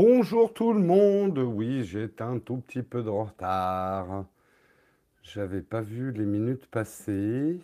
[0.00, 1.38] Bonjour tout le monde.
[1.38, 4.26] Oui, j'ai un tout petit peu de retard.
[5.24, 7.58] J'avais pas vu les minutes passer.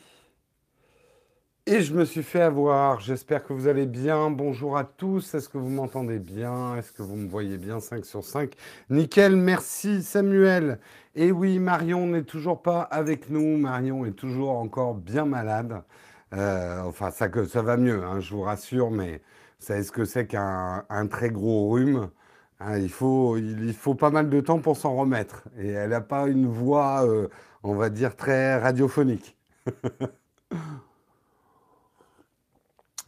[1.67, 2.99] Et je me suis fait avoir.
[2.99, 4.33] J'espère que vous allez bien.
[4.33, 5.33] Bonjour à tous.
[5.33, 6.75] Est-ce que vous m'entendez bien?
[6.75, 7.78] Est-ce que vous me voyez bien?
[7.78, 8.51] 5 sur 5
[8.91, 10.80] Nickel, merci Samuel.
[11.14, 13.57] Et oui, Marion n'est toujours pas avec nous.
[13.59, 15.85] Marion est toujours encore bien malade.
[16.32, 19.23] Euh, enfin, ça, ça va mieux, hein, je vous rassure, mais
[19.61, 22.11] vous savez ce que c'est qu'un très gros rhume?
[22.61, 23.36] Hein, il, faut,
[23.79, 25.45] faut pas mal de temps pour s'en remettre.
[25.59, 27.28] Et elle n'a pas une voix, euh,
[27.62, 29.37] on va dire, très radiophonique.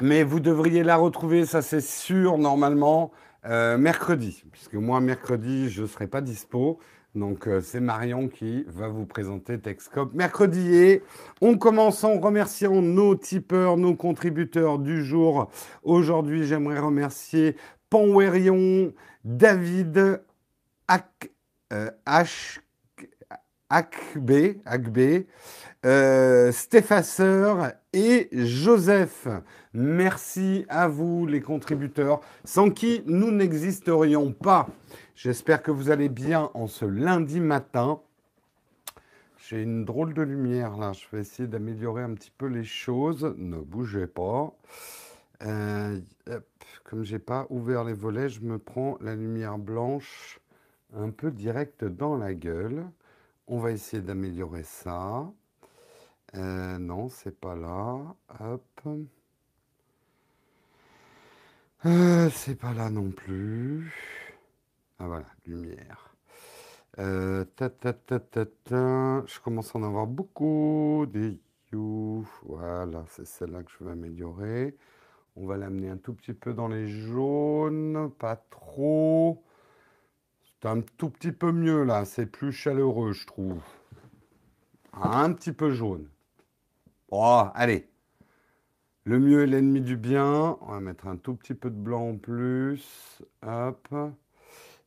[0.01, 3.13] Mais vous devriez la retrouver, ça c'est sûr, normalement,
[3.47, 4.45] euh, mercredi.
[4.53, 6.79] Puisque moi, mercredi, je ne serai pas dispo.
[7.17, 11.03] Donc euh, c'est Marion qui va vous présenter Texcop mercredi et
[11.41, 15.51] on commence en remerciant nos tipeurs, nos contributeurs du jour.
[15.83, 17.57] Aujourd'hui, j'aimerais remercier
[17.89, 18.93] Panwerion,
[19.27, 20.23] David,
[20.87, 21.33] Ak,
[21.73, 22.61] euh, H,
[23.69, 25.25] Akbe, Akbe
[25.85, 26.53] euh,
[27.93, 29.27] et Joseph.
[29.75, 34.69] Merci à vous les contributeurs, sans qui nous n'existerions pas.
[35.17, 38.01] J'espère que vous allez bien en ce lundi matin.
[39.39, 40.93] J'ai une drôle de lumière là.
[40.93, 43.35] Je vais essayer d'améliorer un petit peu les choses.
[43.37, 44.55] Ne bougez pas.
[45.43, 46.01] Euh,
[46.85, 50.41] Comme j'ai pas ouvert les volets, je me prends la lumière blanche
[50.95, 52.87] un peu directe dans la gueule.
[53.49, 55.31] On va essayer d'améliorer ça.
[56.37, 57.99] Euh, non, c'est pas là.
[58.41, 58.81] Hop.
[61.87, 63.93] Euh, c'est pas là non plus.
[64.99, 66.15] Ah voilà, lumière.
[66.99, 71.07] Euh, ta, ta, ta, je commence à en avoir beaucoup.
[71.09, 71.39] Des
[71.73, 72.27] you.
[72.45, 74.77] Voilà, c'est celle-là que je veux améliorer.
[75.37, 79.45] On va l'amener un tout petit peu dans les jaunes, pas trop.
[80.45, 83.61] C'est un tout petit peu mieux là, c'est plus chaleureux, je trouve.
[84.95, 86.09] Un petit peu jaune.
[87.11, 87.87] Oh, allez.
[89.05, 90.57] Le mieux est l'ennemi du bien.
[90.63, 93.23] On va mettre un tout petit peu de blanc en plus.
[93.43, 93.95] Hop.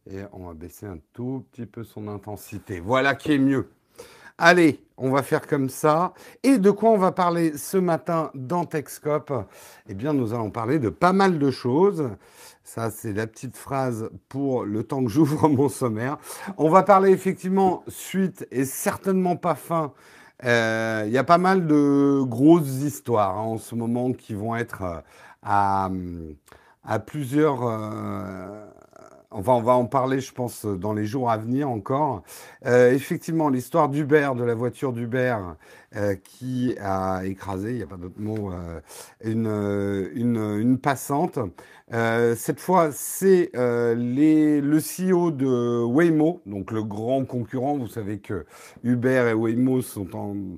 [0.07, 2.79] Et on va baisser un tout petit peu son intensité.
[2.79, 3.69] Voilà qui est mieux.
[4.41, 6.13] Allez, on va faire comme ça.
[6.43, 9.33] Et de quoi on va parler ce matin dans Texcope?
[9.89, 12.09] Eh bien, nous allons parler de pas mal de choses.
[12.63, 16.19] Ça, c'est la petite phrase pour le temps que j'ouvre mon sommaire.
[16.57, 19.91] On va parler effectivement suite et certainement pas fin.
[20.45, 24.55] Euh, il y a pas mal de grosses histoires hein, en ce moment qui vont
[24.55, 26.33] être euh,
[26.85, 28.65] à, plusieurs euh,
[29.31, 32.23] Enfin, on va en parler, je pense, dans les jours à venir encore.
[32.65, 35.37] Euh, effectivement, l'histoire d'Uber, de la voiture d'Uber,
[35.95, 38.79] euh, qui a écrasé, il n'y a pas d'autre mot, euh,
[39.23, 39.45] une,
[40.15, 41.37] une, une, passante.
[41.91, 47.77] cette fois, c'est le CEO de Waymo, donc le grand concurrent.
[47.77, 48.47] Vous savez que
[48.83, 50.57] Uber et Waymo ont,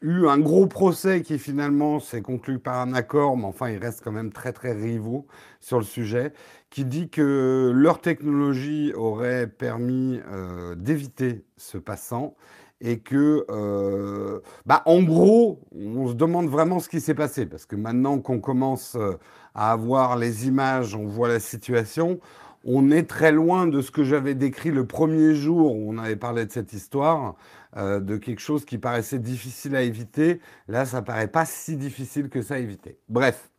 [0.00, 4.02] eu un gros procès qui finalement s'est conclu par un accord, mais enfin ils restent
[4.02, 5.26] quand même très très rivaux
[5.60, 6.32] sur le sujet,
[6.72, 12.34] qui dit que leur technologie aurait permis euh, d'éviter ce passant
[12.80, 17.66] et que, euh, bah, en gros, on se demande vraiment ce qui s'est passé, parce
[17.66, 19.18] que maintenant qu'on commence euh,
[19.54, 22.18] à avoir les images, on voit la situation,
[22.64, 26.16] on est très loin de ce que j'avais décrit le premier jour où on avait
[26.16, 27.36] parlé de cette histoire.
[27.78, 30.42] Euh, de quelque chose qui paraissait difficile à éviter.
[30.68, 32.98] Là, ça paraît pas si difficile que ça à éviter.
[33.08, 33.50] Bref,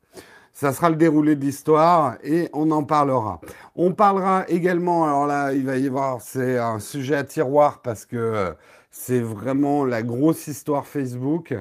[0.53, 3.41] ça sera le déroulé de l'histoire et on en parlera.
[3.75, 8.05] On parlera également, alors là, il va y avoir, c'est un sujet à tiroir parce
[8.05, 8.51] que euh,
[8.91, 11.55] c'est vraiment la grosse histoire Facebook.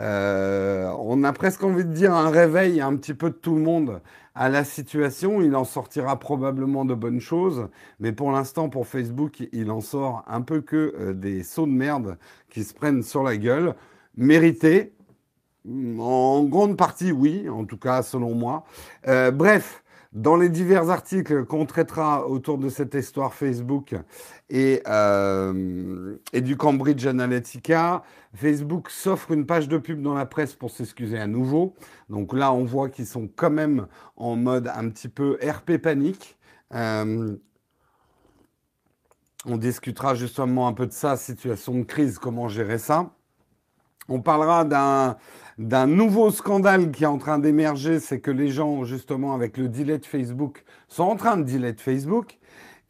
[0.00, 3.60] Euh, on a presque envie de dire un réveil un petit peu de tout le
[3.60, 4.00] monde
[4.34, 5.40] à la situation.
[5.40, 7.68] Il en sortira probablement de bonnes choses,
[8.00, 11.72] mais pour l'instant, pour Facebook, il en sort un peu que euh, des sauts de
[11.72, 12.18] merde
[12.50, 13.74] qui se prennent sur la gueule.
[14.16, 14.92] Mérité,
[15.68, 18.64] en grande partie, oui, en tout cas selon moi.
[19.08, 23.94] Euh, bref, dans les divers articles qu'on traitera autour de cette histoire Facebook
[24.50, 28.02] et, euh, et du Cambridge Analytica,
[28.34, 31.74] Facebook s'offre une page de pub dans la presse pour s'excuser à nouveau.
[32.10, 36.36] Donc là, on voit qu'ils sont quand même en mode un petit peu RP panique.
[36.74, 37.36] Euh,
[39.46, 43.10] on discutera justement un peu de ça, situation de crise, comment gérer ça.
[44.08, 45.16] On parlera d'un
[45.58, 49.68] d'un nouveau scandale qui est en train d'émerger, c'est que les gens, justement, avec le
[49.68, 52.38] delay de Facebook, sont en train de delay de Facebook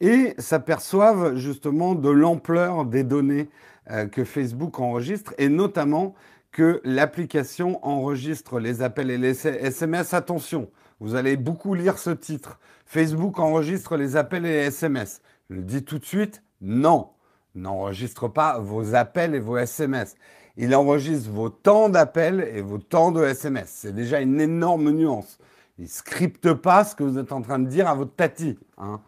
[0.01, 3.49] et s'aperçoivent justement de l'ampleur des données
[3.91, 6.15] euh, que Facebook enregistre et notamment
[6.51, 10.13] que l'application enregistre les appels et les SMS.
[10.13, 10.69] Attention,
[10.99, 12.59] vous allez beaucoup lire ce titre.
[12.85, 15.21] Facebook enregistre les appels et les SMS.
[15.49, 17.09] Je le dis tout de suite, non.
[17.55, 20.15] N'enregistre pas vos appels et vos SMS.
[20.57, 23.69] Il enregistre vos temps d'appels et vos temps de SMS.
[23.69, 25.39] C'est déjà une énorme nuance.
[25.79, 28.59] Il ne scripte pas ce que vous êtes en train de dire à votre tati.
[28.77, 29.01] Hein.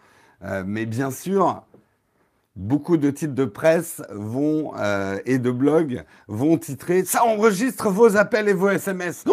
[0.43, 1.63] Euh, mais bien sûr,
[2.55, 8.17] beaucoup de titres de presse vont euh, et de blogs vont titrer ça enregistre vos
[8.17, 9.25] appels et vos SMS.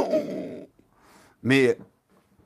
[1.42, 1.78] Mais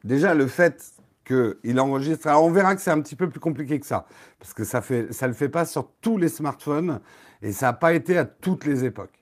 [0.04, 0.92] déjà le fait
[1.24, 4.06] qu'il enregistre, on verra que c'est un petit peu plus compliqué que ça
[4.38, 7.00] parce que ça fait ça le fait pas sur tous les smartphones
[7.42, 9.15] et ça n'a pas été à toutes les époques.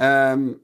[0.00, 0.54] Euh,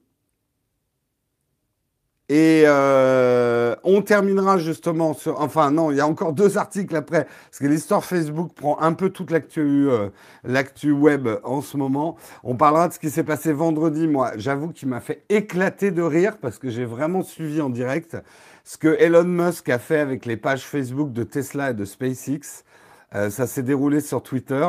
[2.29, 5.41] et euh, on terminera justement sur...
[5.41, 8.95] Enfin non, il y a encore deux articles après, parce que l'histoire Facebook prend un
[8.95, 10.09] peu toute l'actu euh,
[10.43, 12.17] l'actu web en ce moment.
[12.43, 14.09] On parlera de ce qui s'est passé vendredi.
[14.09, 18.17] Moi, j'avoue qu'il m'a fait éclater de rire, parce que j'ai vraiment suivi en direct
[18.65, 22.65] ce que Elon Musk a fait avec les pages Facebook de Tesla et de SpaceX.
[23.13, 24.67] Ça s'est déroulé sur Twitter.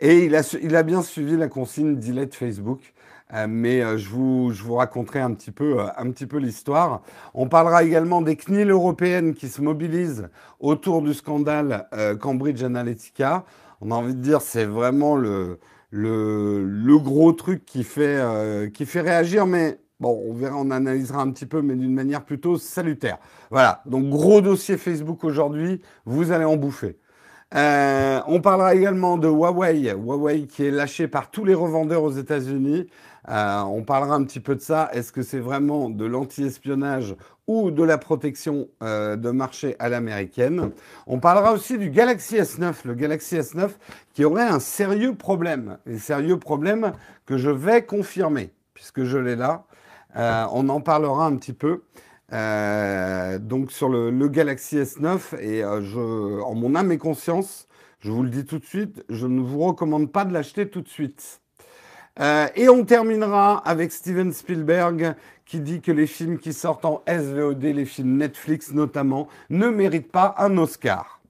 [0.00, 2.94] Et il a, il a bien suivi la consigne delete Facebook.
[3.34, 7.02] Euh, mais euh, je, vous, je vous raconterai un petit peu, euh, peu l'histoire.
[7.34, 10.28] On parlera également des CNIL européennes qui se mobilisent
[10.60, 11.88] autour du scandale
[12.20, 13.44] Cambridge Analytica.
[13.80, 15.58] On a envie de dire c'est vraiment le,
[15.90, 18.20] le, le, gros truc qui fait,
[18.72, 22.24] qui fait réagir, mais bon, on verra, on analysera un petit peu, mais d'une manière
[22.24, 23.18] plutôt salutaire.
[23.50, 26.98] Voilà, donc gros dossier Facebook aujourd'hui, vous allez en bouffer.
[27.52, 32.86] On parlera également de Huawei, Huawei qui est lâché par tous les revendeurs aux États-Unis.
[33.28, 34.88] Euh, on parlera un petit peu de ça.
[34.92, 40.70] Est-ce que c'est vraiment de l'anti-espionnage ou de la protection euh, de marché à l'américaine?
[41.06, 43.70] On parlera aussi du Galaxy S9, le Galaxy S9
[44.14, 46.92] qui aurait un sérieux problème, un sérieux problème
[47.24, 49.64] que je vais confirmer puisque je l'ai là.
[50.16, 51.82] Euh, on en parlera un petit peu.
[52.30, 57.66] donc sur le, Galaxy S9 et en mon âme et conscience,
[58.00, 60.82] je vous le dis tout de suite, je ne vous recommande pas de l'acheter tout
[60.82, 61.40] de suite.
[62.18, 65.14] Euh, et on terminera avec Steven Spielberg
[65.44, 70.10] qui dit que les films qui sortent en SVOD, les films Netflix notamment, ne méritent
[70.10, 71.20] pas un Oscar.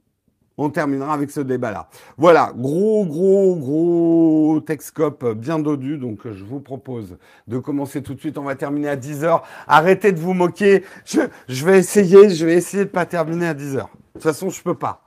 [0.58, 1.88] On terminera avec ce débat-là.
[2.16, 5.98] Voilà, gros, gros, gros Texcope bien dodu.
[5.98, 8.38] Donc, je vous propose de commencer tout de suite.
[8.38, 9.42] On va terminer à 10h.
[9.66, 10.82] Arrêtez de vous moquer.
[11.04, 13.74] Je, vais essayer, je vais essayer de pas terminer à 10h.
[13.74, 15.02] De toute façon, je peux pas.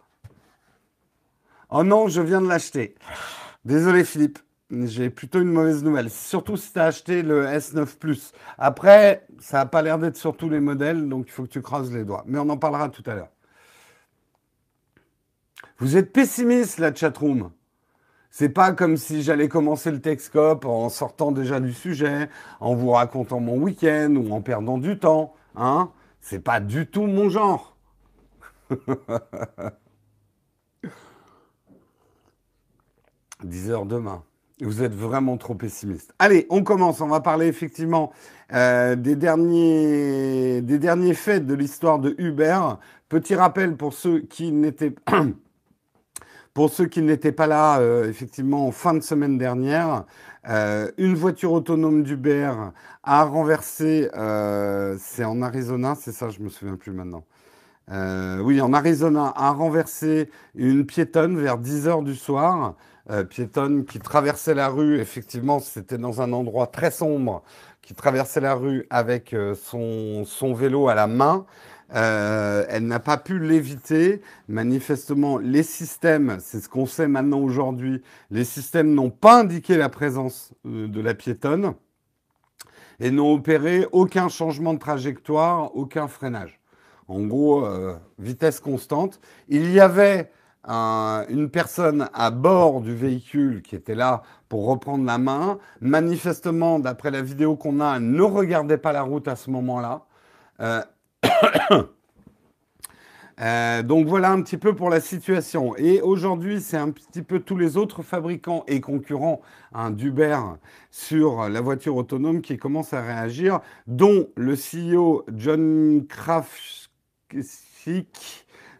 [1.72, 2.94] Oh non, je viens de l'acheter.
[3.66, 4.38] Désolé, Philippe
[4.72, 6.10] j'ai plutôt une mauvaise nouvelle.
[6.10, 8.32] Surtout si tu as acheté le S9 Plus.
[8.58, 11.62] Après, ça n'a pas l'air d'être sur tous les modèles, donc il faut que tu
[11.62, 12.24] creuses les doigts.
[12.28, 13.30] Mais on en parlera tout à l'heure.
[15.80, 17.52] Vous êtes pessimiste, la chatroom.
[18.32, 22.30] C'est pas comme si j'allais commencer le Texcope en sortant déjà du sujet,
[22.60, 25.34] en vous racontant mon week-end ou en perdant du temps.
[25.56, 25.92] Hein
[26.22, 27.76] C'est pas du tout mon genre.
[33.44, 34.24] 10 heures demain.
[34.62, 36.14] Vous êtes vraiment trop pessimiste.
[36.20, 37.00] Allez, on commence.
[37.00, 38.12] On va parler effectivement
[38.54, 42.60] euh, des, derniers, des derniers faits de l'histoire de Uber.
[43.08, 44.94] Petit rappel pour ceux qui n'étaient
[46.54, 50.04] pour ceux qui n'étaient pas là, euh, effectivement, en fin de semaine dernière,
[50.50, 52.52] euh, une voiture autonome d'Uber
[53.04, 54.10] a renversé,
[55.00, 57.24] c'est en Arizona, c'est ça, je me souviens plus maintenant.
[58.44, 62.76] oui, en Arizona, a renversé une piétonne vers 10 heures du soir.
[63.12, 65.00] Euh, piétonne qui traversait la rue.
[65.00, 67.42] Effectivement, c'était dans un endroit très sombre,
[67.82, 71.48] qui traversait la rue avec euh, son, son, vélo à la main.
[71.96, 74.22] Euh, elle n'a pas pu l'éviter.
[74.48, 79.90] Manifestement, les systèmes, c'est ce qu'on sait maintenant aujourd'hui, les systèmes n'ont pas indiqué la
[79.90, 81.74] présence de la piétonne
[83.00, 86.60] et n'ont opéré aucun changement de trajectoire, aucun freinage.
[87.08, 87.68] En gros,
[88.20, 89.20] vitesse constante.
[89.48, 90.30] Il y avait
[90.68, 95.58] une personne à bord du véhicule qui était là pour reprendre la main.
[95.82, 100.06] Manifestement, d'après la vidéo qu'on a, ne regardait pas la route à ce moment-là.
[100.60, 100.82] Euh,
[103.42, 105.76] euh, donc voilà un petit peu pour la situation.
[105.78, 109.42] Et aujourd'hui, c'est un petit peu tous les autres fabricants et concurrents
[109.74, 110.38] hein, d'Uber
[110.92, 116.90] sur la voiture autonome qui commencent à réagir, dont le CEO John Krafsik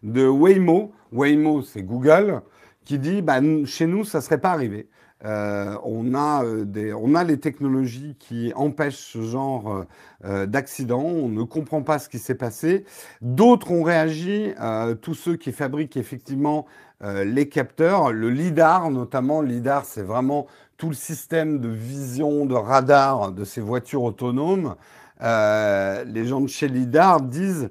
[0.04, 2.42] de Waymo, Waymo c'est Google,
[2.86, 4.90] qui dit bah, chez nous, ça ne serait pas arrivé.
[5.26, 9.86] Euh, on, a euh, des, on a les technologies qui empêchent ce genre
[10.24, 11.02] euh, d'accident.
[11.02, 12.86] On ne comprend pas ce qui s'est passé.
[13.22, 14.54] D'autres ont réagi,
[15.02, 16.66] tous ceux qui fabriquent effectivement
[17.02, 19.42] les capteurs, le LIDAR notamment.
[19.42, 20.48] LIDAR, c'est vraiment
[20.78, 24.76] tout le système de vision, de radar de ces voitures autonomes.
[25.22, 27.70] les gens de chez LIDAR disent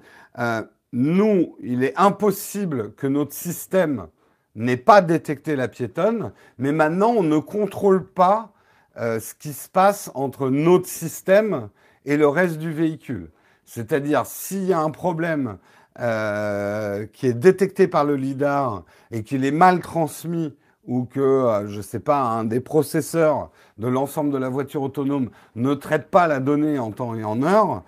[0.92, 4.06] nous, il est impossible que notre système
[4.54, 8.52] n'ait pas détecté la piétonne, mais maintenant, on ne contrôle pas
[8.98, 11.68] euh, ce qui se passe entre notre système
[12.04, 13.30] et le reste du véhicule.
[13.64, 15.58] C'est-à-dire, s'il y a un problème
[16.00, 21.68] euh, qui est détecté par le LIDAR et qu'il est mal transmis ou que, euh,
[21.68, 26.08] je ne sais pas, un des processeurs de l'ensemble de la voiture autonome ne traite
[26.08, 27.84] pas la donnée en temps et en heure,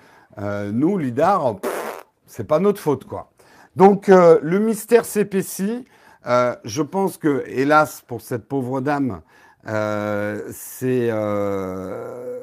[0.73, 1.57] nous, LIDAR,
[2.31, 3.33] c'est pas notre faute, quoi.
[3.77, 5.85] Donc, le mystère CPC,
[6.25, 9.21] je pense que, hélas, pour cette pauvre dame,
[9.69, 10.51] euh,
[10.83, 12.41] euh,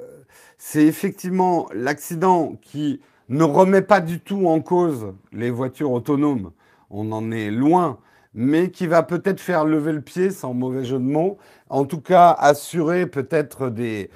[0.58, 6.51] c'est effectivement l'accident qui ne remet pas du tout en cause les voitures autonomes.
[6.89, 8.00] On en est loin,
[8.34, 11.38] mais qui va peut-être faire lever le pied, sans mauvais jeu de mots.
[11.70, 14.10] En tout cas, assurer peut-être des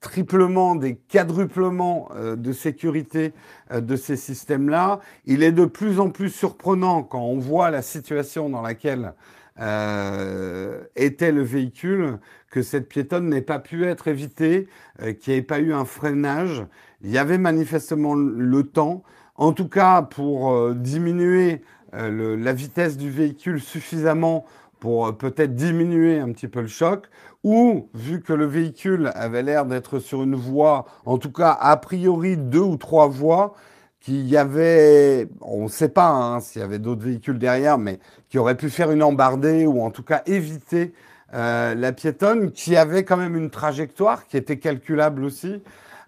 [0.00, 3.32] triplements, des quadruplements euh, de sécurité
[3.72, 5.00] de ces systèmes-là.
[5.26, 9.12] Il est de plus en plus surprenant quand on voit la situation dans laquelle
[9.60, 12.18] euh, était le véhicule,
[12.50, 14.68] que cette piétonne n'ait pas pu être évitée,
[15.02, 16.64] euh, qu'il n'y ait pas eu un freinage.
[17.02, 19.02] Il y avait manifestement le temps,
[19.34, 21.62] en tout cas pour euh, diminuer
[21.94, 24.44] la vitesse du véhicule suffisamment
[24.78, 27.08] pour peut-être diminuer un petit peu le choc,
[27.44, 31.76] ou vu que le véhicule avait l'air d'être sur une voie, en tout cas a
[31.76, 33.54] priori deux ou trois voies,
[34.00, 37.98] qu'il y avait, on ne sait pas hein, s'il y avait d'autres véhicules derrière, mais
[38.28, 40.94] qui auraient pu faire une embardée ou en tout cas éviter
[41.34, 45.62] euh, la piétonne, qui avait quand même une trajectoire qui était calculable aussi.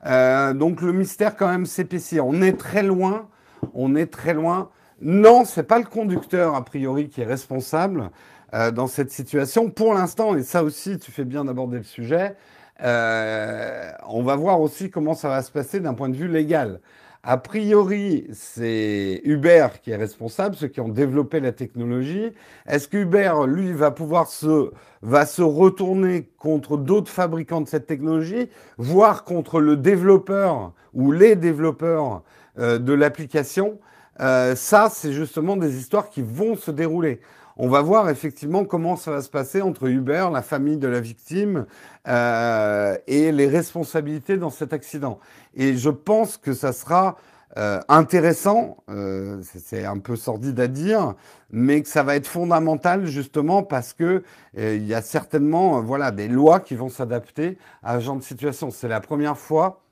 [0.06, 2.20] Euh, donc le mystère quand même s'épaissit.
[2.20, 3.28] On est très loin,
[3.75, 4.70] on est très loin.
[5.02, 8.10] Non, c'est pas le conducteur a priori qui est responsable
[8.54, 9.71] euh, dans cette situation.
[9.71, 12.37] Pour l'instant, et ça aussi, tu fais bien d'aborder le sujet.
[12.80, 16.80] on va voir aussi comment ça va se passer d'un point de vue légal.
[17.23, 22.33] A priori, c'est Uber qui est responsable, ceux qui ont développé la technologie.
[22.66, 24.71] Est-ce qu'Uber, lui, va pouvoir se,
[25.02, 31.37] va se retourner contre d'autres fabricants de cette technologie, voire contre le développeur ou les
[31.37, 32.23] développeurs
[32.59, 33.78] euh, de l'application?
[34.21, 37.21] Euh, Ça, c'est justement des histoires qui vont se dérouler.
[37.62, 40.99] On va voir effectivement comment ça va se passer entre Uber, la famille de la
[40.99, 41.67] victime
[42.09, 45.19] euh, et les responsabilités dans cet accident.
[45.55, 47.19] Et je pense que ça sera
[47.59, 51.12] euh, intéressant, euh, c'est un peu sordide à dire,
[51.50, 54.23] mais que ça va être fondamental justement parce que
[54.57, 58.71] il y a certainement voilà des lois qui vont s'adapter à ce genre de situation.
[58.71, 59.83] C'est la première fois.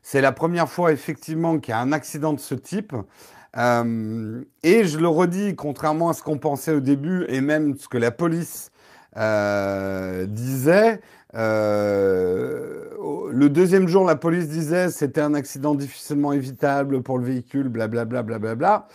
[0.00, 2.94] C'est la première fois effectivement qu'il y a un accident de ce type.
[3.56, 7.88] Euh, et je le redis, contrairement à ce qu'on pensait au début, et même ce
[7.88, 8.70] que la police
[9.16, 11.00] euh, disait,
[11.34, 12.84] euh,
[13.32, 18.22] le deuxième jour, la police disait c'était un accident difficilement évitable pour le véhicule, blablabla,
[18.22, 18.38] blablabla.
[18.38, 18.88] Bla, bla, bla.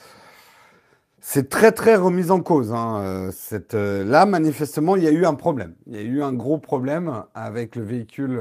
[1.28, 2.72] C'est très très remis en cause.
[2.72, 3.32] Hein.
[3.74, 5.74] Là, manifestement, il y a eu un problème.
[5.88, 8.40] Il y a eu un gros problème avec le véhicule.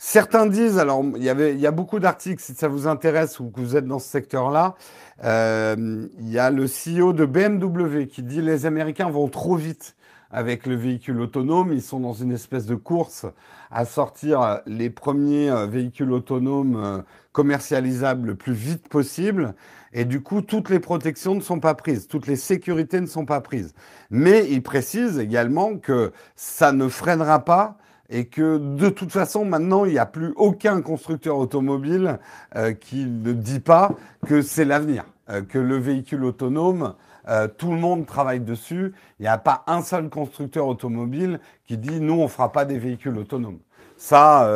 [0.00, 3.40] Certains disent, alors il y, avait, il y a beaucoup d'articles, si ça vous intéresse
[3.40, 4.76] ou que vous êtes dans ce secteur-là,
[5.24, 9.96] euh, il y a le CEO de BMW qui dit les Américains vont trop vite
[10.30, 13.26] avec le véhicule autonome, ils sont dans une espèce de course
[13.72, 16.98] à sortir les premiers euh, véhicules autonomes euh,
[17.32, 19.54] commercialisables le plus vite possible.
[19.92, 23.24] Et du coup, toutes les protections ne sont pas prises, toutes les sécurités ne sont
[23.24, 23.74] pas prises.
[24.10, 27.78] Mais il précise également que ça ne freinera pas
[28.10, 32.18] et que de toute façon maintenant il n'y a plus aucun constructeur automobile
[32.56, 33.92] euh, qui ne dit pas
[34.26, 36.94] que c'est l'avenir, euh, que le véhicule autonome,
[37.28, 38.94] euh, tout le monde travaille dessus.
[39.18, 42.78] Il n'y a pas un seul constructeur automobile qui dit nous on fera pas des
[42.78, 43.58] véhicules autonomes.
[43.96, 44.48] Ça,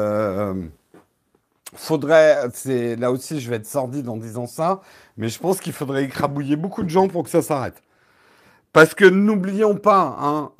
[1.75, 4.82] faudrait, c'est là aussi je vais être sordide en disant ça,
[5.16, 7.82] mais je pense qu'il faudrait écrabouiller beaucoup de gens pour que ça s'arrête.
[8.73, 10.52] Parce que n'oublions pas, hein,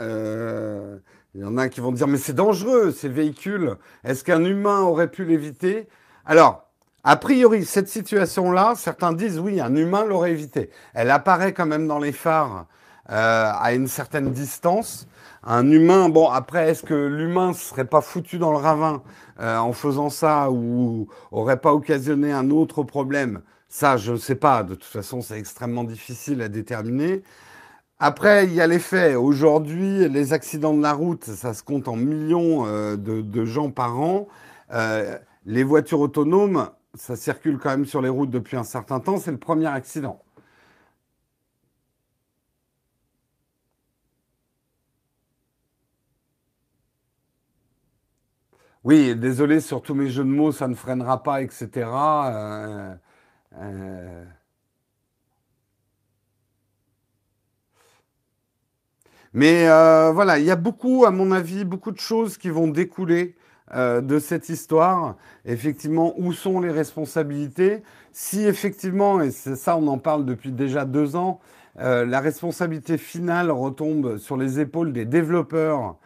[1.35, 3.77] il y en a qui vont dire, mais c'est dangereux, ces véhicules.
[4.05, 5.89] Est-ce qu'un humain aurait pu l'éviter?
[6.27, 6.69] Alors,
[7.05, 10.71] a priori, cette situation-là, certains disent, oui, un humain l'aurait évité.
[10.93, 12.67] Elle apparaît quand même dans les phares
[13.11, 15.09] euh, à une certaine distance.
[15.43, 19.03] Un humain, bon, après, est-ce que l'humain serait pas foutu dans le ravin
[19.41, 23.41] euh, en faisant ça ou aurait pas occasionné un autre problème?
[23.69, 24.63] Ça, je ne sais pas.
[24.63, 27.23] De toute façon, c'est extrêmement difficile à déterminer.
[28.05, 29.15] Après, il y a les faits.
[29.17, 34.01] Aujourd'hui, les accidents de la route, ça se compte en millions euh, de, gens par
[34.01, 34.27] an.
[34.73, 35.17] Euh,
[35.47, 39.19] les voitures autonomes, ça circule quand même sur les routes depuis un certain temps.
[39.19, 40.21] C'est le premier accident.
[48.85, 51.87] Oui, désolé sur tous mes jeux de mots, ça ne freinera pas, etc.
[59.35, 62.69] Mais euh, voilà, il y a beaucoup, à mon avis, beaucoup de choses qui vont
[62.69, 63.37] découler
[63.75, 65.17] de cette histoire.
[65.47, 67.83] Effectivement, où sont les responsabilités?
[68.13, 71.41] Si effectivement, et c'est ça, on en parle depuis déjà deux ans,
[71.77, 75.97] la responsabilité finale retombe sur les épaules des développeurs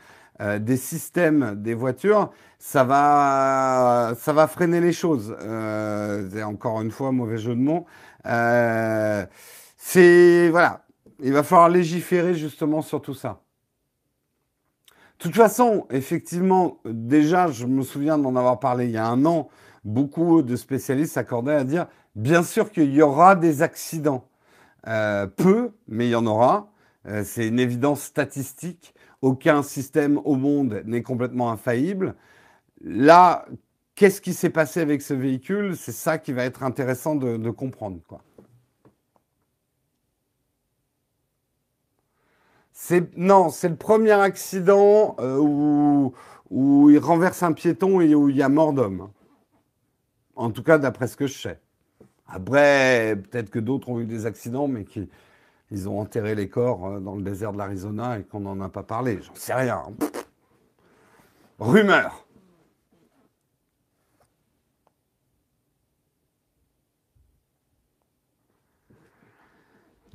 [0.43, 5.35] euh, des systèmes des voitures, ça va, ça va freiner les choses.
[5.41, 7.87] Euh, encore une fois mauvais jeu de mots.
[8.27, 9.25] Euh,
[9.79, 10.83] c'est voilà,
[11.21, 13.43] il va falloir légiférer justement sur tout ça.
[15.19, 19.25] De toute façon, effectivement, déjà, je me souviens d'en avoir parlé il y a un
[19.25, 19.49] an.
[19.85, 24.29] Beaucoup de spécialistes s'accordaient à dire, bien sûr qu'il y aura des accidents.
[24.85, 26.71] peu, mais il y en aura.
[27.25, 32.15] c'est une évidence statistique aucun système au monde n'est complètement infaillible.
[32.81, 33.47] Là,
[33.95, 35.77] qu'est-ce qui s'est passé avec ce véhicule?
[35.77, 37.99] C'est ça qui va être intéressant de, comprendre.
[38.07, 38.23] Quoi.
[43.17, 46.13] Non, c'est le premier accident euh, où,
[46.51, 49.09] où, il renverse un piéton et où il y a mort d'homme.
[50.35, 51.61] En tout cas, d'après ce que je sais.
[52.29, 55.09] Après, peut-être que d'autres ont eu des accidents, mais qui,
[55.71, 58.69] ils ont enterré les corps euh, dans le désert de l'Arizona et qu'on n'en a
[58.69, 59.21] pas parlé.
[59.23, 59.83] J'en sais rien.
[61.59, 62.26] Rumeur.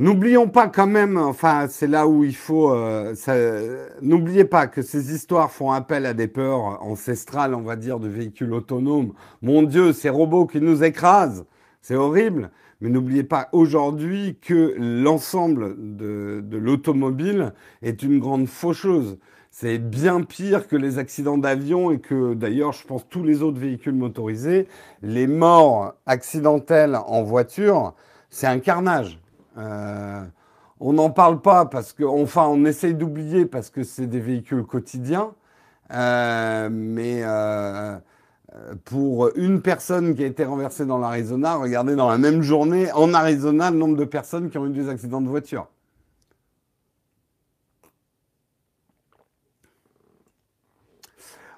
[0.01, 3.13] N'oublions pas quand même, enfin c'est là où il faut, euh,
[4.01, 8.07] n'oubliez pas que ces histoires font appel à des peurs ancestrales, on va dire, de
[8.07, 9.13] véhicules autonomes.
[9.43, 11.45] Mon Dieu, ces robots qui nous écrasent,
[11.83, 12.49] c'est horrible.
[12.81, 17.53] Mais n'oubliez pas aujourd'hui que l'ensemble de, l'automobile
[17.83, 19.19] est une grande faucheuse.
[19.51, 23.59] C'est bien pire que les accidents d'avion et que d'ailleurs, je pense, tous les autres
[23.59, 24.67] véhicules motorisés.
[25.03, 27.93] Les morts accidentelles en voiture,
[28.31, 29.21] c'est un carnage.
[29.57, 30.23] Euh,
[30.79, 34.63] on n'en parle pas parce que, enfin, on essaye d'oublier parce que c'est des véhicules
[34.63, 35.33] quotidiens.
[35.93, 37.97] Euh, mais euh,
[38.85, 43.13] pour une personne qui a été renversée dans l'Arizona, regardez dans la même journée en
[43.13, 45.67] Arizona le nombre de personnes qui ont eu des accidents de voiture.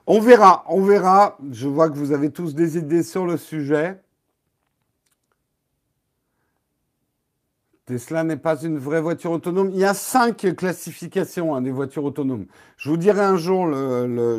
[0.05, 1.37] On verra, on verra.
[1.51, 4.01] Je vois que vous avez tous des idées sur le sujet.
[7.85, 9.69] Tesla n'est pas une vraie voiture autonome.
[9.73, 12.45] Il y a cinq classifications hein, des voitures autonomes.
[12.77, 13.69] Je vous dirai un jour,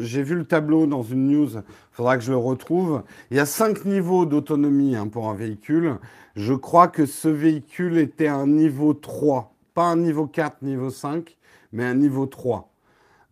[0.00, 3.02] j'ai vu le tableau dans une news, il faudra que je le retrouve.
[3.30, 5.98] Il y a cinq niveaux d'autonomie hein, pour un véhicule.
[6.36, 11.36] Je crois que ce véhicule était un niveau 3, pas un niveau 4, niveau 5,
[11.72, 12.72] mais un niveau 3.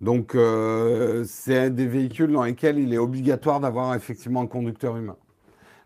[0.03, 5.17] Donc euh, c'est des véhicules dans lesquels il est obligatoire d'avoir effectivement un conducteur humain.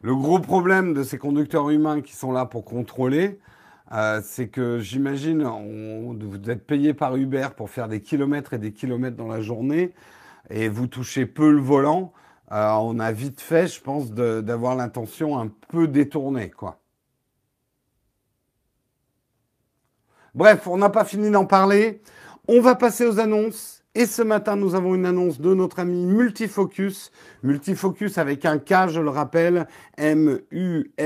[0.01, 3.39] Le gros problème de ces conducteurs humains qui sont là pour contrôler,
[3.92, 8.72] euh, c'est que j'imagine, vous êtes payé par Uber pour faire des kilomètres et des
[8.72, 9.92] kilomètres dans la journée,
[10.51, 12.12] et vous touchez peu le volant.
[12.53, 16.81] Euh, on a vite fait, je pense, d'avoir l'intention un peu détournée, quoi.
[20.35, 22.03] Bref, on n'a pas fini d'en parler.
[22.46, 23.76] On va passer aux annonces.
[23.99, 27.11] Et ce matin, nous avons une annonce de notre ami Multifocus.
[27.43, 30.97] Multifocus avec un K, je le rappelle, M-U-L-T-I-F-O-K-U-S,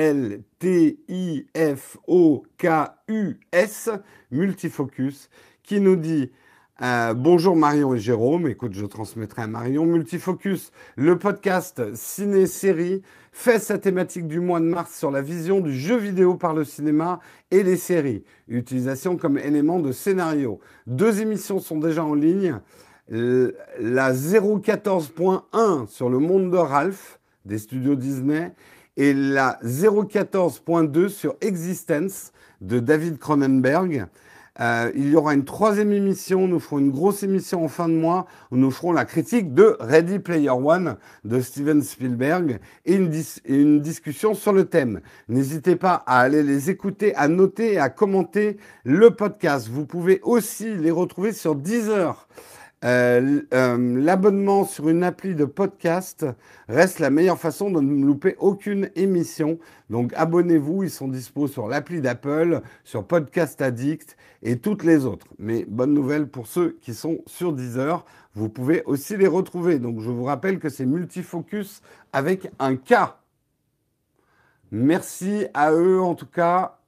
[4.33, 5.31] Multifocus,
[5.62, 6.33] qui nous dit
[6.82, 8.46] euh, bonjour Marion et Jérôme.
[8.46, 9.84] Écoute, je transmettrai à Marion.
[9.84, 15.72] Multifocus, le podcast ciné-série, fait sa thématique du mois de mars sur la vision du
[15.72, 18.24] jeu vidéo par le cinéma et les séries.
[18.48, 20.60] Utilisation comme élément de scénario.
[20.86, 22.58] Deux émissions sont déjà en ligne.
[23.08, 28.52] La 014.1 sur le monde de Ralph des studios Disney
[28.96, 34.06] et la 014.2 sur Existence de David Cronenberg.
[34.61, 37.94] Euh, il y aura une troisième émission, nous ferons une grosse émission en fin de
[37.94, 43.81] mois où nous ferons la critique de Ready Player One de Steven Spielberg et une,
[43.81, 45.01] discussion sur le thème.
[45.29, 49.68] N'hésitez pas à aller les écouter, à noter et à commenter le podcast.
[49.68, 52.29] Vous pouvez aussi les retrouver sur Deezer.
[52.83, 56.25] Euh, euh, l'abonnement sur une appli de podcast
[56.66, 59.59] reste la meilleure façon de ne louper aucune émission.
[59.90, 65.26] Donc abonnez-vous, ils sont dispo sur l'appli d'Apple, sur Podcast Addict et toutes les autres.
[65.38, 69.79] Mais bonne nouvelle pour ceux qui sont sur Deezer, vous pouvez aussi les retrouver.
[69.79, 72.94] Donc je vous rappelle que c'est multifocus avec un K.
[74.70, 76.79] Merci à eux en tout cas.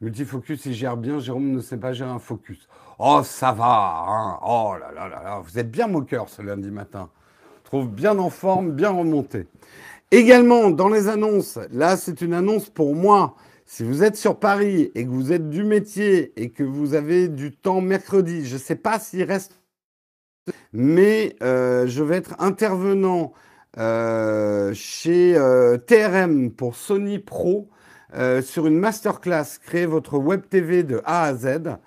[0.00, 1.18] Multifocus, il gère bien.
[1.18, 2.68] Jérôme ne sait pas gérer un focus.
[2.98, 4.04] Oh, ça va.
[4.06, 4.38] Hein.
[4.46, 5.40] oh là là là là.
[5.40, 7.08] Vous êtes bien moqueur ce lundi matin.
[7.64, 9.46] trouve bien en forme, bien remonté.
[10.10, 13.34] Également, dans les annonces, là, c'est une annonce pour moi.
[13.66, 17.28] Si vous êtes sur Paris et que vous êtes du métier et que vous avez
[17.28, 19.58] du temps mercredi, je ne sais pas s'il reste,
[20.72, 23.32] mais euh, je vais être intervenant
[23.78, 27.68] euh, chez euh, TRM pour Sony Pro
[28.42, 31.78] sur une masterclass Créer votre web TV de A à Z.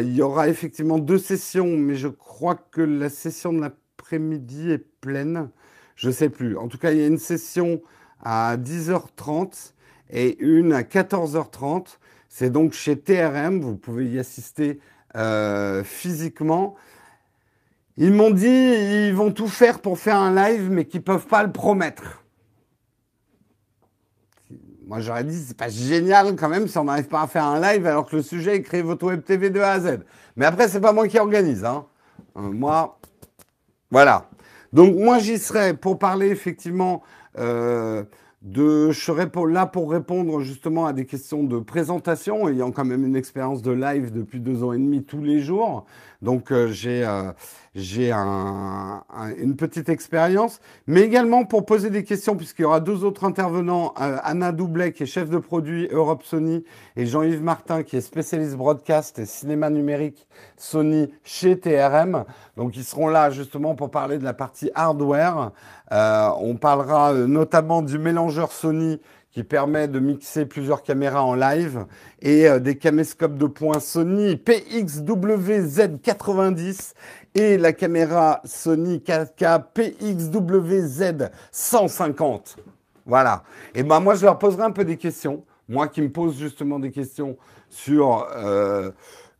[0.00, 4.86] il y aura effectivement deux sessions, mais je crois que la session de l'après-midi est
[5.02, 5.50] pleine.
[5.94, 6.56] Je ne sais plus.
[6.56, 7.82] En tout cas, il y a une session
[8.24, 9.74] à 10h30
[10.12, 11.98] et une à 14h30.
[12.28, 14.78] C'est donc chez TRM, vous pouvez y assister
[15.16, 16.76] euh, physiquement.
[17.96, 21.26] Ils m'ont dit ils vont tout faire pour faire un live, mais qu'ils ne peuvent
[21.26, 22.22] pas le promettre.
[24.86, 27.60] Moi, j'aurais dit, c'est pas génial quand même si on n'arrive pas à faire un
[27.60, 30.00] live alors que le sujet est créer votre web TV de A à Z.
[30.36, 31.64] Mais après, c'est pas moi qui organise.
[31.64, 31.86] Hein.
[32.36, 32.98] Euh, moi,
[33.90, 34.28] voilà.
[34.72, 37.02] Donc, moi, j'y serai pour parler effectivement
[37.38, 38.04] euh,
[38.42, 43.06] de, je serai là pour répondre justement à des questions de présentation, ayant quand même
[43.06, 45.86] une expérience de live depuis deux ans et demi tous les jours.
[46.22, 47.30] Donc euh, j'ai euh,
[47.74, 49.02] j'ai un,
[49.38, 53.94] une petite expérience, mais également pour poser des questions, puisqu'il y aura deux autres intervenants,
[54.00, 56.64] euh, Anna Doublet, qui est chef de produit Europe Sony,
[56.96, 60.26] et Jean-Yves Martin, qui est spécialiste broadcast et cinéma numérique
[60.58, 62.24] Sony chez TRM.
[62.56, 65.52] Donc ils seront là justement pour parler de la partie hardware.
[65.92, 69.00] Euh, on parlera euh, notamment du mélangeur Sony
[69.32, 71.86] qui permet de mixer plusieurs caméras en live
[72.20, 76.92] et euh, des caméscopes de points Sony PXWZ90
[77.34, 82.56] et la caméra Sony 4K PXWZ 150.
[83.06, 83.42] Voilà.
[83.74, 85.46] Et ben moi, je leur poserai un peu des questions.
[85.68, 87.38] Moi qui me pose justement des questions
[87.70, 88.90] sur euh,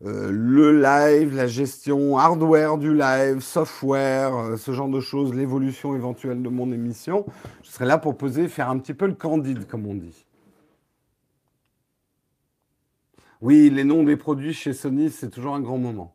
[0.05, 5.95] euh, le live, la gestion hardware du live, software, euh, ce genre de choses, l'évolution
[5.95, 7.25] éventuelle de mon émission.
[7.63, 10.25] Je serai là pour poser, faire un petit peu le candide, comme on dit.
[13.39, 16.13] Oui, les noms des produits chez Sony, c'est toujours un grand moment.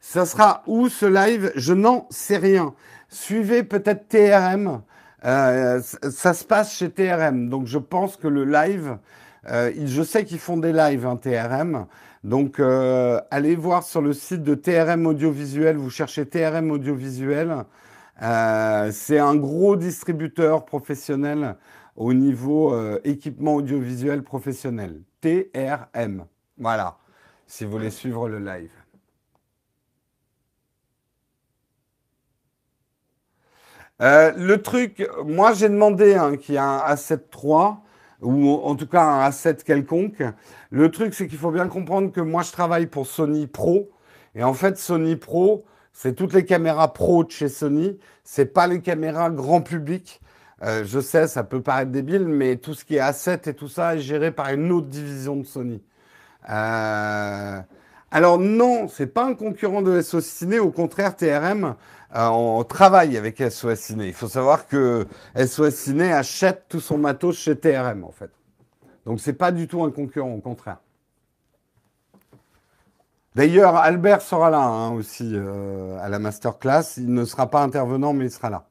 [0.00, 1.52] Ça sera où ce live?
[1.54, 2.74] Je n'en sais rien.
[3.10, 4.80] Suivez peut-être TRM.
[5.24, 7.50] Euh, ça se passe chez TRM.
[7.50, 8.96] Donc je pense que le live,
[9.44, 11.86] je sais qu'ils font des lives, hein, TRM.
[12.24, 15.76] Donc euh, allez voir sur le site de TRM Audiovisuel.
[15.76, 17.64] Vous cherchez TRM Audiovisuel.
[18.20, 21.56] C'est un gros distributeur professionnel
[21.94, 25.02] au niveau équipement audiovisuel professionnel.
[25.20, 26.24] TRM.
[26.58, 26.98] Voilà.
[27.46, 28.72] Si vous voulez suivre le live.
[34.00, 37.78] Euh, le truc, moi j'ai demandé hein, qu'il y ait un A7 III,
[38.22, 40.22] ou en tout cas un A7 quelconque.
[40.70, 43.90] Le truc, c'est qu'il faut bien comprendre que moi je travaille pour Sony Pro.
[44.34, 47.98] Et en fait, Sony Pro, c'est toutes les caméras pro de chez Sony.
[48.24, 50.20] C'est pas les caméras grand public.
[50.62, 53.68] Euh, je sais, ça peut paraître débile, mais tout ce qui est A7 et tout
[53.68, 55.82] ça est géré par une autre division de Sony.
[56.50, 57.60] Euh,
[58.10, 60.58] alors non, c'est pas un concurrent de SOS Ciné.
[60.58, 61.76] Au contraire, TRM
[62.14, 63.90] on travaille avec SOS.
[63.90, 68.30] Il faut savoir que SOS achète tout son matos chez TRM, en fait.
[69.06, 70.78] Donc, c'est pas du tout un concurrent, au contraire.
[73.34, 76.96] D'ailleurs, Albert sera là hein, aussi euh, à la masterclass.
[76.96, 78.67] Il ne sera pas intervenant, mais il sera là.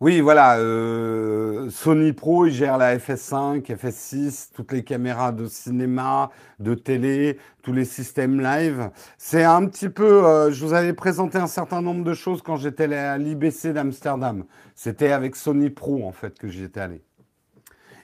[0.00, 0.58] Oui, voilà.
[0.58, 7.38] Euh, Sony Pro, il gère la FS5, FS6, toutes les caméras de cinéma, de télé,
[7.62, 8.90] tous les systèmes live.
[9.18, 10.24] C'est un petit peu.
[10.24, 14.44] Euh, je vous avais présenté un certain nombre de choses quand j'étais à l'IBC d'Amsterdam.
[14.74, 17.02] C'était avec Sony Pro, en fait, que j'y étais allé.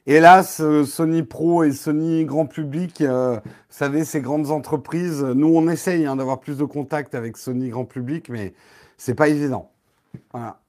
[0.06, 5.68] Hélas, Sony Pro et Sony grand public, euh, vous savez, ces grandes entreprises, nous on
[5.68, 8.54] essaye hein, d'avoir plus de contact avec Sony grand public, mais
[8.98, 9.72] c'est pas évident.
[10.32, 10.60] Voilà.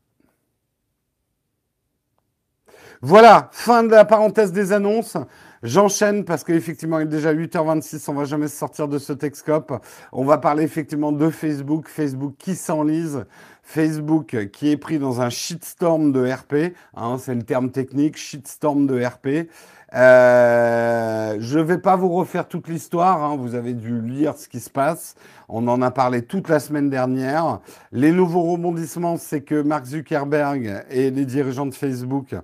[3.01, 5.17] Voilà, fin de la parenthèse des annonces.
[5.63, 9.73] J'enchaîne parce qu'effectivement, il est déjà 8h26, on va jamais sortir de ce Texcope.
[10.11, 13.25] On va parler effectivement de Facebook, Facebook qui s'enlise,
[13.63, 18.87] Facebook qui est pris dans un shitstorm de RP, hein, c'est le terme technique, shitstorm
[18.87, 19.49] de RP.
[19.93, 24.47] Euh, je ne vais pas vous refaire toute l'histoire, hein, vous avez dû lire ce
[24.47, 25.15] qui se passe.
[25.49, 27.59] On en a parlé toute la semaine dernière.
[27.91, 32.35] Les nouveaux rebondissements, c'est que Mark Zuckerberg et les dirigeants de Facebook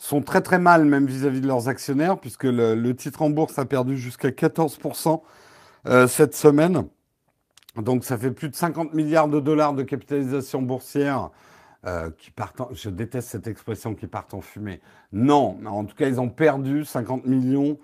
[0.00, 3.66] sont très très mal même vis-à-vis de leurs actionnaires, puisque le, titre en bourse a
[3.66, 5.20] perdu jusqu'à 14%
[5.86, 6.86] euh, cette semaine.
[7.76, 11.28] Donc ça fait plus de 50 milliards de dollars de capitalisation boursière
[11.86, 14.80] euh, qui partent, je déteste cette expression, qui partent en fumée.
[15.12, 17.78] Non, en tout cas ils ont perdu 50 millions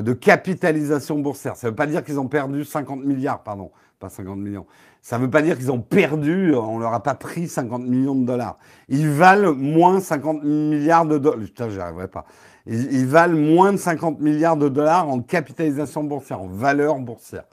[0.00, 1.56] de capitalisation boursière.
[1.56, 4.66] Ça ne veut pas dire qu'ils ont perdu 50 milliards, pardon, pas 50 millions.
[5.02, 8.14] Ça ne veut pas dire qu'ils ont perdu, on leur a pas pris 50 millions
[8.14, 8.56] de dollars.
[8.88, 11.40] Ils valent moins 50 milliards de dollars.
[11.40, 12.24] Putain, j'y arriverai pas.
[12.66, 17.44] Ils, valent moins de 50 milliards de dollars en capitalisation boursière, en valeur boursière,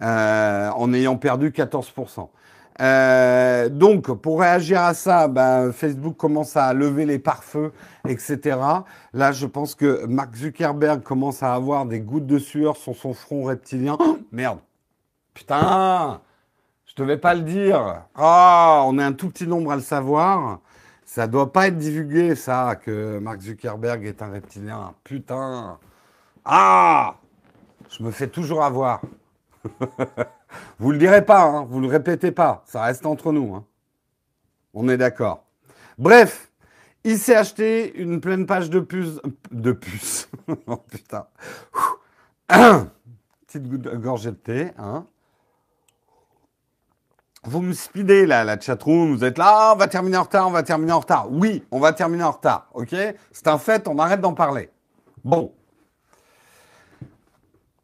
[0.00, 2.30] euh, en ayant perdu 14%.
[2.80, 7.72] Euh, donc, pour réagir à ça, ben, Facebook commence à lever les pare-feux,
[8.06, 8.58] etc.
[9.12, 13.14] Là, je pense que Mark Zuckerberg commence à avoir des gouttes de sueur sur son
[13.14, 13.96] front reptilien.
[14.32, 14.58] merde.
[15.34, 16.20] Putain
[16.96, 18.04] je devais pas le dire.
[18.14, 20.60] Ah, on est un tout petit nombre à le savoir.
[21.04, 24.94] Ça doit pas être divulgué, ça, que Mark Zuckerberg est un reptilien.
[25.04, 25.78] Putain.
[26.44, 27.16] Ah
[27.90, 29.02] Je me fais toujours avoir.
[30.78, 32.62] vous le direz pas, hein, vous le répétez pas.
[32.66, 33.54] Ça reste entre nous.
[33.54, 33.64] Hein.
[34.74, 35.44] On est d'accord.
[35.98, 36.50] Bref,
[37.04, 39.20] il s'est acheté une pleine page de puces.
[39.50, 40.28] De puces.
[40.66, 41.26] oh putain.
[43.46, 43.68] Petite
[44.00, 44.70] gorgée de thé.
[44.78, 45.06] Hein.
[47.44, 50.48] Vous me speedez là, la chatroom, vous êtes là, ah, on va terminer en retard,
[50.48, 51.28] on va terminer en retard.
[51.30, 52.94] Oui, on va terminer en retard, ok?
[53.30, 54.68] C'est un fait, on arrête d'en parler.
[55.22, 55.52] Bon.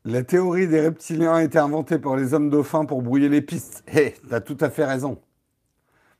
[0.05, 3.85] La théorie des reptiliens a été inventée par les hommes dauphins pour brouiller les pistes.
[3.87, 5.21] Hé, hey, t'as tout à fait raison.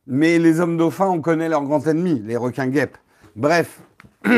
[0.07, 2.97] Mais les hommes dauphins, on connaît leur grand ennemi, les requins guêpes.
[3.35, 3.81] Bref.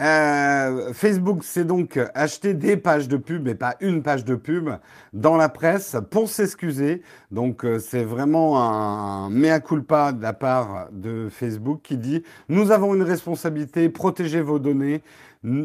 [0.00, 4.70] Euh, Facebook s'est donc acheté des pages de pub et pas une page de pub
[5.12, 7.02] dans la presse pour s'excuser.
[7.30, 12.70] Donc euh, c'est vraiment un mea culpa de la part de Facebook qui dit nous
[12.70, 15.02] avons une responsabilité, protégez vos données.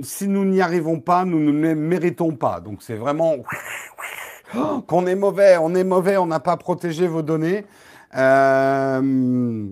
[0.02, 2.60] Si nous n'y arrivons pas, nous ne les méritons pas.
[2.60, 3.36] Donc c'est vraiment
[4.88, 7.66] qu'on est mauvais, on est mauvais, on n'a pas protégé vos données.
[8.16, 9.68] Euh,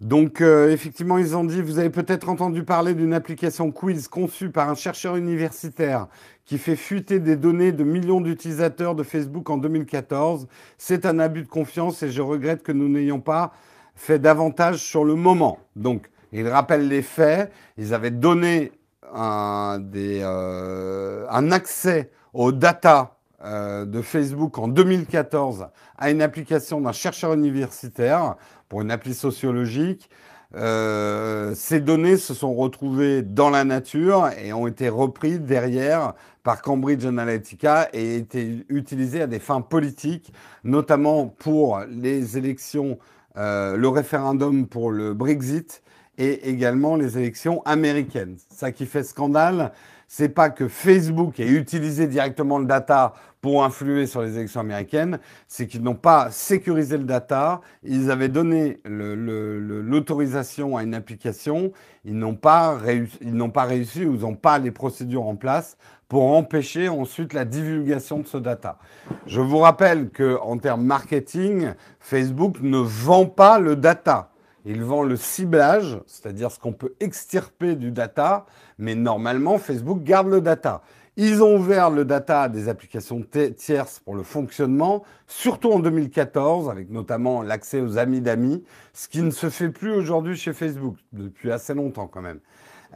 [0.00, 4.50] donc euh, effectivement, ils ont dit, vous avez peut-être entendu parler d'une application quiz conçue
[4.50, 6.06] par un chercheur universitaire
[6.44, 10.46] qui fait fuiter des données de millions d'utilisateurs de Facebook en 2014.
[10.78, 13.52] C'est un abus de confiance et je regrette que nous n'ayons pas
[13.94, 15.58] fait davantage sur le moment.
[15.76, 17.52] Donc, il rappelle les faits.
[17.76, 18.72] Ils avaient donné
[19.14, 25.68] un, euh, accès aux data euh, de Facebook en 2014
[25.98, 28.36] à une application d'un chercheur universitaire
[28.68, 30.08] pour une appli sociologique.
[30.54, 36.60] Euh, ces données se sont retrouvées dans la nature et ont été reprises derrière par
[36.60, 40.32] Cambridge Analytica et été utilisées à des fins politiques,
[40.64, 42.98] notamment pour les élections,
[43.36, 45.82] le référendum pour le Brexit
[46.22, 48.36] et également les élections américaines.
[48.48, 49.72] Ça qui fait scandale,
[50.06, 55.18] c'est pas que Facebook ait utilisé directement le data pour influer sur les élections américaines,
[55.48, 61.72] c'est qu'ils n'ont pas sécurisé le data, ils avaient donné l'autorisation à une application,
[62.04, 65.34] ils n'ont pas, réussi, ils n'ont pas réussi ou ils n'ont pas les procédures en
[65.34, 65.76] place
[66.08, 68.78] pour empêcher ensuite la divulgation de ce data.
[69.26, 74.31] Je vous rappelle que en termes marketing, Facebook ne vend pas le data.
[74.64, 78.46] Il vend le ciblage, c'est-à-dire ce qu'on peut extirper du data,
[78.78, 80.82] mais normalement, Facebook garde le data.
[81.16, 83.22] Ils ont ouvert le data à des applications
[83.56, 89.20] tierces pour le fonctionnement, surtout en 2014, avec notamment l'accès aux amis d'amis, ce qui
[89.20, 92.40] ne se fait plus aujourd'hui chez Facebook, depuis assez longtemps quand même.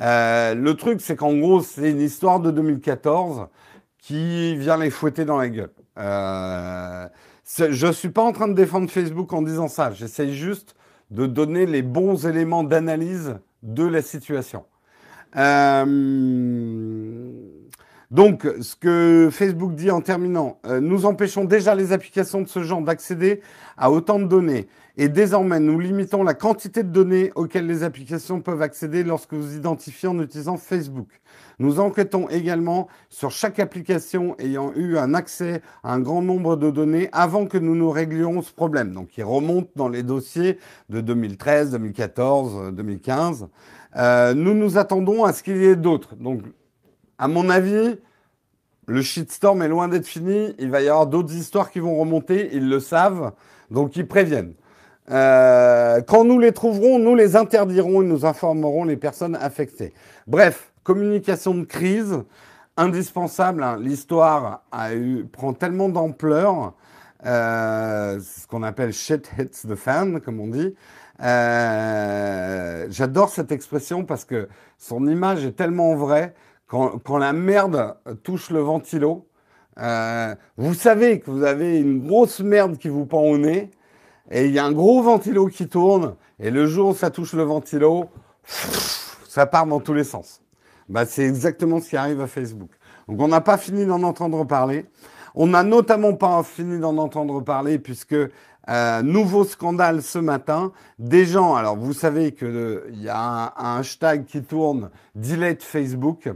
[0.00, 3.48] Euh, le truc, c'est qu'en gros, c'est une histoire de 2014
[3.98, 5.72] qui vient les fouetter dans la gueule.
[5.98, 7.09] Euh,
[7.44, 10.76] je ne suis pas en train de défendre Facebook en disant ça, j'essaye juste
[11.11, 14.64] de donner les bons éléments d'analyse de la situation.
[15.37, 15.85] Euh,
[18.11, 22.62] donc, ce que Facebook dit en terminant, euh, nous empêchons déjà les applications de ce
[22.62, 23.40] genre d'accéder
[23.77, 24.69] à autant de données.
[24.97, 29.57] Et désormais, nous limitons la quantité de données auxquelles les applications peuvent accéder lorsque vous
[29.57, 31.09] identifiez en utilisant Facebook.
[31.59, 36.71] Nous enquêtons également sur chaque application ayant eu un accès à un grand nombre de
[36.71, 38.92] données avant que nous nous réglions ce problème.
[38.92, 40.59] Donc, il remonte dans les dossiers
[40.90, 43.49] de 2013, 2014, 2015.
[44.35, 46.14] nous nous attendons à ce qu'il y ait d'autres.
[46.16, 46.42] Donc,
[47.19, 47.97] à mon avis,
[48.87, 50.55] le shitstorm est loin d'être fini.
[50.59, 52.51] Il va y avoir d'autres histoires qui vont remonter.
[52.53, 53.33] Ils le savent.
[53.71, 54.55] Donc, ils préviennent.
[55.11, 59.92] Euh, quand nous les trouverons, nous les interdirons et nous informerons les personnes affectées.
[60.27, 62.22] Bref, communication de crise,
[62.77, 63.64] indispensable.
[63.64, 63.77] Hein.
[63.81, 64.62] L'histoire
[65.33, 66.75] prend tellement d'ampleur.
[67.25, 70.77] Euh, ce qu'on appelle shit hits the fan, comme on dit.
[71.22, 76.35] Euh, j'adore cette expression parce que son image est tellement vraie.
[76.68, 79.27] Quand, quand la merde touche le ventilo,
[79.79, 83.70] euh, vous savez que vous avez une grosse merde qui vous pend au nez,
[84.31, 87.33] et il y a un gros ventilo qui tourne, et le jour où ça touche
[87.33, 88.07] le ventilo,
[89.29, 90.42] ça part dans tous les sens.
[90.88, 92.70] Bah, c'est exactement ce qui arrive à Facebook.
[93.09, 94.87] Donc on n'a pas fini d'en entendre parler.
[95.35, 98.16] On n'a notamment pas fini d'en entendre parler puisque
[98.68, 100.72] euh, nouveau scandale ce matin.
[100.99, 106.29] Des gens, alors vous savez qu'il euh, y a un, hashtag qui tourne, delete Facebook.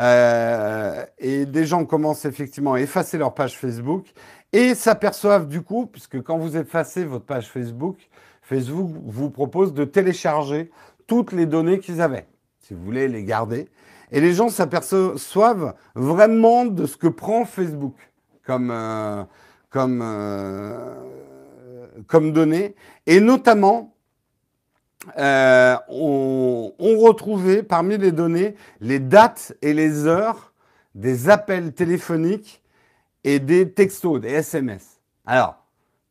[0.00, 4.12] Euh, et des gens commencent effectivement à effacer leur page Facebook
[4.52, 7.98] et s'aperçoivent du coup, puisque quand vous effacez votre page Facebook,
[8.42, 10.70] Facebook vous propose de télécharger
[11.06, 12.26] toutes les données qu'ils avaient,
[12.58, 13.68] si vous voulez les garder.
[14.14, 17.96] Et les gens s'aperçoivent vraiment de ce que prend Facebook
[18.46, 19.24] comme, euh,
[19.70, 20.94] comme, euh,
[22.06, 22.76] comme données.
[23.06, 23.92] Et notamment,
[25.18, 30.52] euh, on, on, retrouvait parmi les données les dates et les heures
[30.94, 32.62] des appels téléphoniques
[33.24, 35.00] et des textos, des SMS.
[35.26, 35.56] Alors,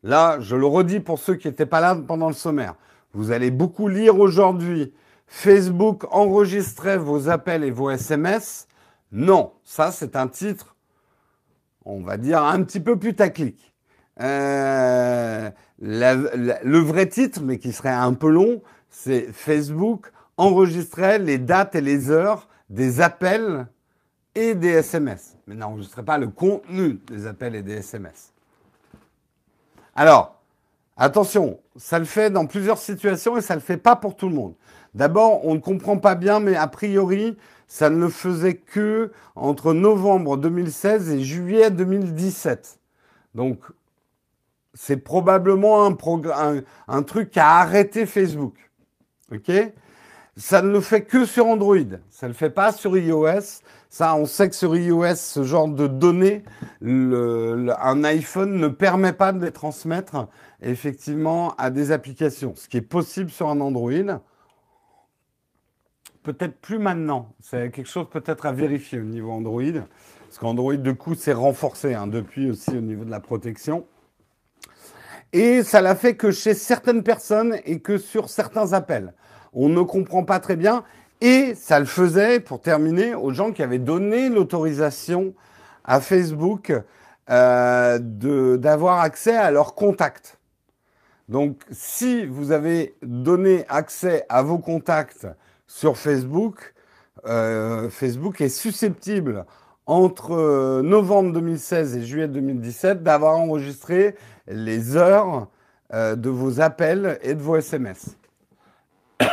[0.03, 2.75] là, je le redis pour ceux qui n'étaient pas là pendant le sommaire.
[3.13, 4.91] Vous allez beaucoup lire aujourd'hui
[5.35, 8.67] Facebook enregistrait vos appels et vos SMS.
[9.11, 10.75] Non, ça c'est un titre,
[11.85, 13.73] on va dire, un petit peu putaclic.
[14.21, 21.73] Euh, le vrai titre, mais qui serait un peu long, c'est Facebook enregistrait les dates
[21.73, 23.65] et les heures des appels
[24.35, 25.35] et des SMS.
[25.47, 28.31] Mais n'enregistrait pas le contenu des appels et des SMS.
[29.95, 30.39] Alors,
[30.95, 34.29] attention, ça le fait dans plusieurs situations et ça ne le fait pas pour tout
[34.29, 34.53] le monde.
[34.95, 37.35] D'abord, on ne comprend pas bien, mais a priori,
[37.67, 42.79] ça ne le faisait que entre novembre 2016 et juillet 2017.
[43.33, 43.59] Donc,
[44.75, 48.55] c'est probablement un, un, truc qui a arrêté Facebook.
[49.31, 49.51] OK?
[50.35, 51.77] Ça ne le fait que sur Android.
[52.09, 53.61] Ça ne le fait pas sur iOS.
[53.89, 56.43] Ça, on sait que sur iOS, ce genre de données,
[56.81, 60.27] un iPhone ne permet pas de les transmettre
[60.61, 62.53] effectivement à des applications.
[62.55, 64.19] Ce qui est possible sur un Android
[66.23, 67.33] peut-être plus maintenant.
[67.41, 69.61] C'est quelque chose peut-être à vérifier au niveau Android.
[70.27, 73.85] Parce qu'Android, de coup, s'est renforcé hein, depuis aussi au niveau de la protection.
[75.33, 79.13] Et ça l'a fait que chez certaines personnes et que sur certains appels.
[79.51, 80.83] On ne comprend pas très bien.
[81.21, 85.33] Et ça le faisait, pour terminer, aux gens qui avaient donné l'autorisation
[85.83, 86.73] à Facebook
[87.29, 87.99] euh,
[88.57, 90.37] d'avoir accès à leurs contacts.
[91.29, 95.27] Donc, si vous avez donné accès à vos contacts
[95.75, 96.75] sur Facebook,
[97.25, 99.45] euh, Facebook est susceptible
[99.87, 104.15] entre euh, novembre 2016 et juillet 2017 d'avoir enregistré
[104.47, 105.47] les heures
[105.91, 108.15] euh, de vos appels et de vos SMS.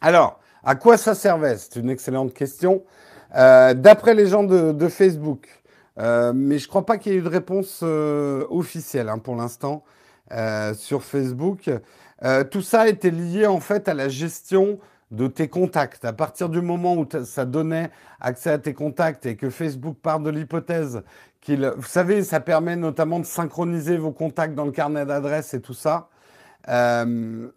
[0.00, 1.56] Alors, à quoi ça servait?
[1.56, 2.82] C'est une excellente question.
[3.32, 5.46] D'après les gens de, Facebook,
[5.98, 9.84] mais je ne crois pas qu'il y ait eu de réponse officielle hein, pour l'instant
[10.74, 11.70] sur Facebook.
[12.50, 14.78] tout ça était lié en fait à la gestion
[15.10, 16.04] de tes contacts.
[16.04, 17.90] À partir du moment où ça donnait
[18.20, 21.02] accès à tes contacts et que Facebook part de l'hypothèse
[21.40, 21.72] qu'il...
[21.76, 25.74] Vous savez, ça permet notamment de synchroniser vos contacts dans le carnet d'adresses et tout
[25.74, 26.08] ça.
[26.68, 27.48] Euh,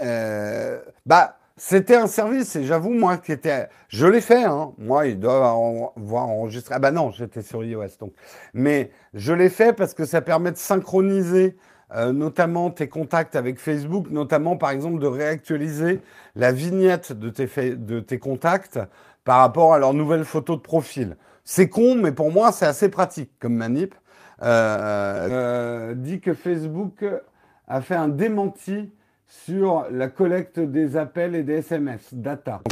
[0.00, 3.68] euh, bah, c'était un service et j'avoue, moi, qui était...
[3.88, 4.72] Je l'ai fait, hein.
[4.78, 5.56] Moi, ils doivent
[5.96, 6.74] voir enregistrer...
[6.76, 8.14] Ah bah non, j'étais sur iOS, donc.
[8.54, 11.56] Mais je l'ai fait parce que ça permet de synchroniser
[11.94, 16.00] euh, notamment tes contacts avec Facebook, notamment par exemple de réactualiser
[16.36, 18.78] la vignette de tes, contacts
[19.24, 21.16] par rapport à leurs nouvelles photos de profil.
[21.44, 23.94] C'est con, mais pour moi, c'est assez pratique comme manip.
[24.42, 27.04] Euh, euh, dit que Facebook
[27.68, 28.90] a fait un démenti
[29.26, 32.62] sur la collecte des appels et des SMS, data.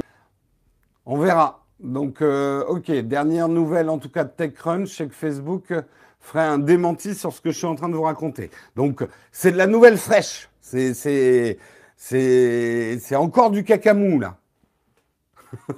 [1.04, 1.64] On verra.
[1.78, 5.72] Donc, ok, dernière nouvelle en tout cas de TechCrunch, c'est que Facebook
[6.20, 8.50] ferai un démenti sur ce que je suis en train de vous raconter.
[8.76, 10.48] Donc, c'est de la nouvelle fraîche.
[10.60, 11.58] C'est, c'est,
[11.96, 14.36] c'est, c'est encore du cacamou, là.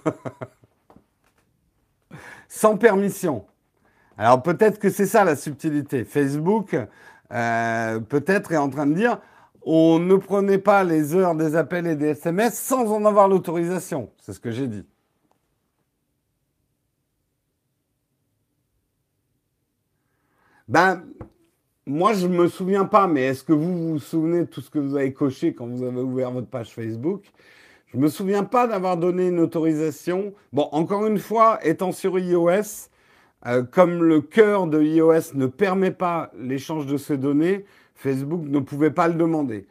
[2.49, 3.47] Sans permission.
[4.19, 6.05] Alors, peut-être que c'est ça la subtilité.
[6.05, 6.77] Facebook,
[7.33, 9.19] euh, peut-être, est en train de dire
[9.65, 14.11] on ne prenait pas les heures des appels et des SMS sans en avoir l'autorisation.
[14.19, 14.85] C'est ce que j'ai dit.
[20.69, 21.05] Ben,
[21.87, 24.79] moi, je me souviens pas, mais est-ce que vous vous souvenez de tout ce que
[24.79, 27.25] vous avez coché quand vous avez ouvert votre page Facebook?
[27.87, 30.33] Je ne me souviens pas d'avoir donné une autorisation.
[30.53, 32.89] Bon, encore une fois, étant sur iOS,
[33.47, 38.61] euh, comme le cœur de iOS ne permet pas l'échange de ces données, Facebook ne
[38.61, 39.67] pouvait pas le demander.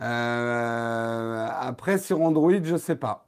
[0.00, 3.26] Euh, après, sur Android, je ne sais pas.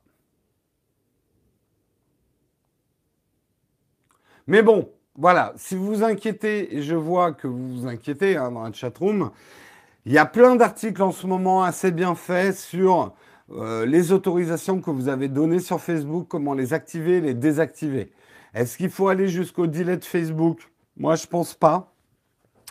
[4.47, 8.53] Mais bon, voilà, si vous vous inquiétez, et je vois que vous vous inquiétez hein,
[8.53, 9.33] dans la chatroom,
[10.07, 13.13] il y a plein d'articles en ce moment assez bien faits sur
[13.51, 18.13] euh, les autorisations que vous avez données sur Facebook, comment les activer, les désactiver.
[18.55, 20.71] Est-ce qu'il faut aller jusqu'au delete Facebook?
[20.97, 21.93] Moi, je pense pas.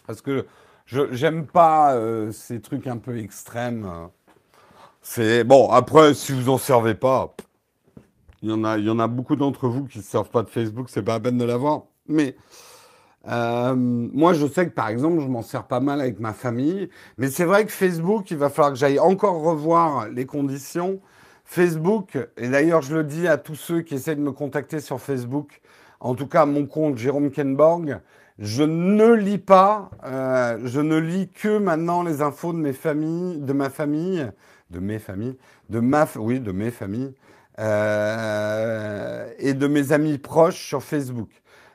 [0.05, 0.45] Parce que
[0.85, 3.91] je n'aime pas euh, ces trucs un peu extrêmes.
[5.01, 7.35] C'est bon, après, si vous en servez pas,
[8.41, 10.43] il y en a, il y en a beaucoup d'entre vous qui ne servent pas
[10.43, 11.83] de Facebook, c'est pas la peine de l'avoir.
[12.07, 12.35] Mais
[13.27, 16.89] euh, moi, je sais que par exemple, je m'en sers pas mal avec ma famille.
[17.17, 20.99] Mais c'est vrai que Facebook, il va falloir que j'aille encore revoir les conditions.
[21.43, 24.99] Facebook, et d'ailleurs, je le dis à tous ceux qui essaient de me contacter sur
[24.99, 25.61] Facebook,
[26.01, 28.01] en tout cas mon compte Jérôme Kenborg,
[28.37, 33.39] je ne lis pas, euh, je ne lis que maintenant les infos de mes familles,
[33.39, 34.29] de ma famille,
[34.71, 35.37] de mes familles,
[35.69, 37.13] de ma, oui, de mes familles,
[37.59, 41.29] euh, et de mes amis proches sur Facebook.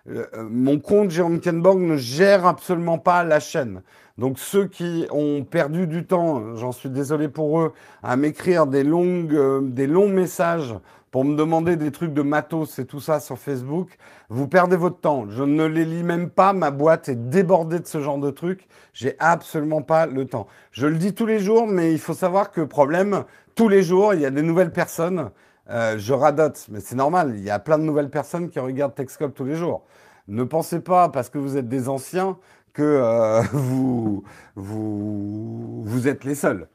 [0.09, 3.83] Euh, mon compte Jérôme Kenborg ne gère absolument pas la chaîne.
[4.19, 7.73] Donc ceux qui ont perdu du temps, j'en suis désolé pour eux,
[8.03, 10.75] à m'écrire des euh, des longs messages
[11.13, 13.91] pour me demander des trucs de matos et tout ça sur Facebook,
[14.31, 15.27] vous perdez votre temps.
[15.29, 16.55] Je ne les lis même pas.
[16.55, 18.67] Ma boîte est débordée de ce genre de trucs.
[18.95, 20.47] J'ai absolument pas le temps.
[20.71, 23.25] Je le dis tous les jours, mais il faut savoir que problème,
[23.55, 25.31] tous les jours, il y a des nouvelles personnes.
[25.71, 27.35] Euh, je radote, mais c'est normal.
[27.37, 29.85] Il y a plein de nouvelles personnes qui regardent Texcop tous les jours.
[30.29, 32.39] Ne pensez pas, parce que vous êtes des anciens,
[32.73, 34.25] que euh, vous,
[34.57, 36.69] vous, êtes les seuls.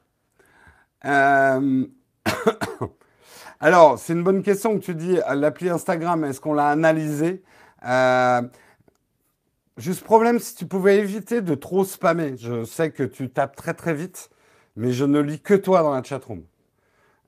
[1.06, 1.86] Euh...
[3.60, 5.18] Alors, c'est une bonne question que tu dis.
[5.34, 7.44] L'appli Instagram, est-ce qu'on l'a analysé
[7.86, 8.42] euh...
[9.78, 12.36] Juste problème, si tu pouvais éviter de trop spammer.
[12.38, 14.32] Je sais que tu tapes très très vite,
[14.76, 16.44] mais je ne lis que toi dans la chatroom.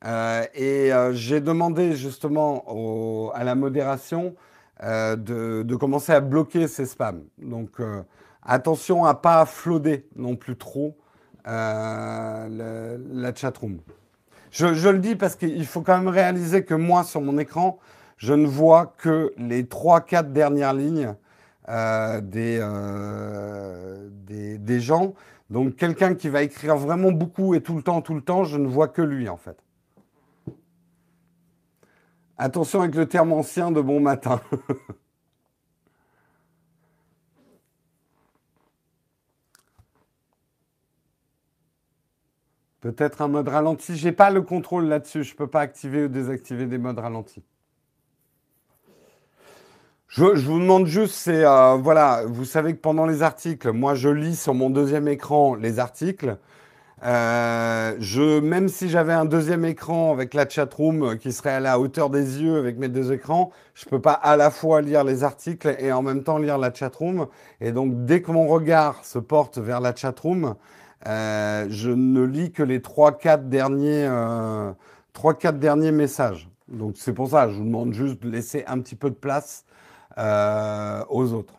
[0.06, 4.36] Euh, et euh, j'ai demandé justement au, à la modération
[4.84, 7.24] euh, de, de, commencer à bloquer ces spams.
[7.38, 8.02] Donc euh,
[8.42, 10.96] attention à pas flotter non plus trop
[11.46, 12.46] la
[13.36, 13.80] chatroom.
[14.52, 17.80] Je, je le dis parce qu'il faut quand même réaliser que moi sur mon écran,
[18.18, 21.16] je ne vois que les 3-4 dernières lignes
[21.68, 22.60] des,
[24.28, 25.14] des, des gens.
[25.50, 28.58] Donc quelqu'un qui va écrire vraiment beaucoup et tout le temps, tout le temps, je
[28.58, 29.58] ne vois que lui en fait.
[32.42, 34.40] Attention avec le terme ancien de bon matin.
[42.80, 43.98] Peut-être un mode ralenti.
[43.98, 45.26] J'ai pas le contrôle là-dessus.
[45.26, 47.44] Je peux pas activer ou désactiver des modes ralentis.
[50.08, 54.10] Je, vous demande juste, c'est euh, voilà, vous savez que pendant les articles, moi je
[54.10, 56.38] lis sur mon deuxième écran les articles.
[57.04, 61.80] Euh, je, même si j'avais un deuxième écran avec la chatroom qui serait à la
[61.80, 65.24] hauteur des yeux avec mes deux écrans, je peux pas à la fois lire les
[65.24, 67.28] articles et en même temps lire la chatroom.
[67.62, 70.56] Et donc, dès que mon regard se porte vers la chatroom,
[71.08, 74.72] euh, je ne lis que les trois, quatre derniers, euh,
[75.14, 76.50] trois, quatre derniers messages.
[76.68, 79.66] Donc, c'est pour ça, je vous demande juste de laisser un petit peu de place
[80.18, 81.59] euh, aux autres.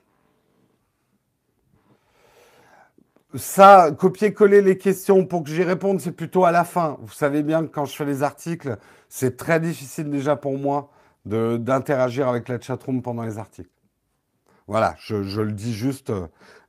[3.34, 6.98] Ça, copier-coller les questions pour que j'y réponde, c'est plutôt à la fin.
[7.02, 8.76] Vous savez bien que quand je fais les articles,
[9.08, 10.90] c'est très difficile déjà pour moi
[11.24, 13.70] d'interagir avec la chatroom pendant les articles.
[14.70, 16.12] Voilà, je, le dis juste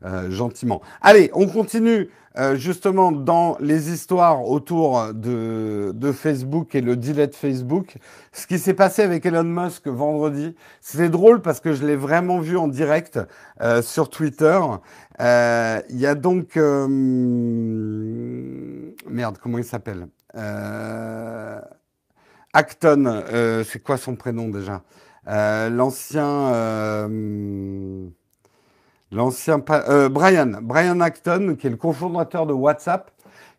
[0.03, 0.81] euh, gentiment.
[1.01, 7.35] Allez, on continue euh, justement dans les histoires autour de, de, Facebook et le delete
[7.35, 7.97] Facebook.
[8.31, 12.39] Ce qui s'est passé avec Elon Musk vendredi, c'est drôle parce que je l'ai vraiment
[12.39, 13.19] vu en direct
[13.61, 14.59] euh, sur Twitter.
[15.19, 16.55] Il y a donc
[19.05, 20.07] merde, comment il s'appelle?
[22.51, 23.23] Acton,
[23.63, 24.81] c'est quoi son prénom déjà?
[25.25, 26.51] L'ancien
[29.11, 33.11] l'ancien euh, Brian, Brian Acton, qui est le cofondateur de WhatsApp,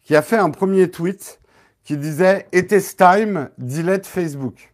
[0.02, 1.40] qui a fait un premier tweet
[1.84, 4.72] qui disait It is time, delete Facebook.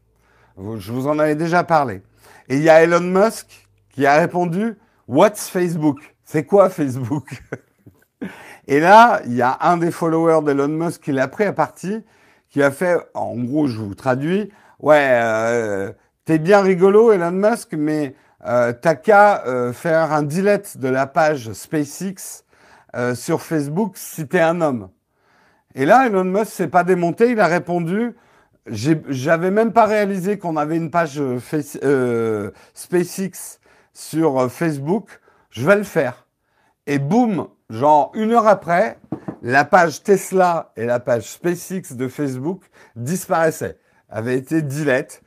[0.56, 2.02] Je vous en avais déjà parlé.
[2.48, 4.76] Et il y a Elon Musk qui a répondu
[5.06, 6.16] What's Facebook?
[6.24, 7.42] C'est quoi Facebook
[8.66, 12.04] Et là, il y a un des followers d'Elon Musk qui l'a pris à partie,
[12.50, 15.92] qui a fait, en gros, je vous traduis, ouais, euh,
[16.28, 18.14] t'es bien rigolo, Elon Musk, mais
[18.44, 22.44] euh, t'as qu'à euh, faire un delete de la page SpaceX
[22.94, 24.90] euh, sur Facebook si t'es un homme.
[25.74, 28.14] Et là, Elon Musk s'est pas démonté, il a répondu
[28.66, 31.18] j'avais même pas réalisé qu'on avait une page
[32.74, 33.60] SpaceX
[33.94, 36.26] sur Facebook, je vais le faire.
[36.86, 38.98] Et boum, genre une heure après,
[39.40, 42.64] la page Tesla et la page SpaceX de Facebook
[42.96, 43.78] disparaissaient,
[44.10, 45.22] avaient été delete.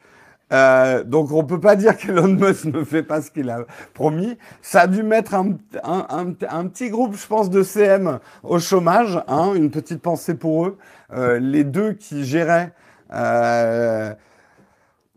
[0.51, 4.37] Euh, donc on peut pas dire qu'Elon Musk ne fait pas ce qu'il a promis.
[4.61, 9.21] Ça a dû mettre un, un, petit groupe, je pense, de CM au chômage.
[9.27, 10.77] Hein, une petite pensée pour eux.
[11.13, 12.73] Euh, les deux qui géraient
[13.13, 14.13] Euh,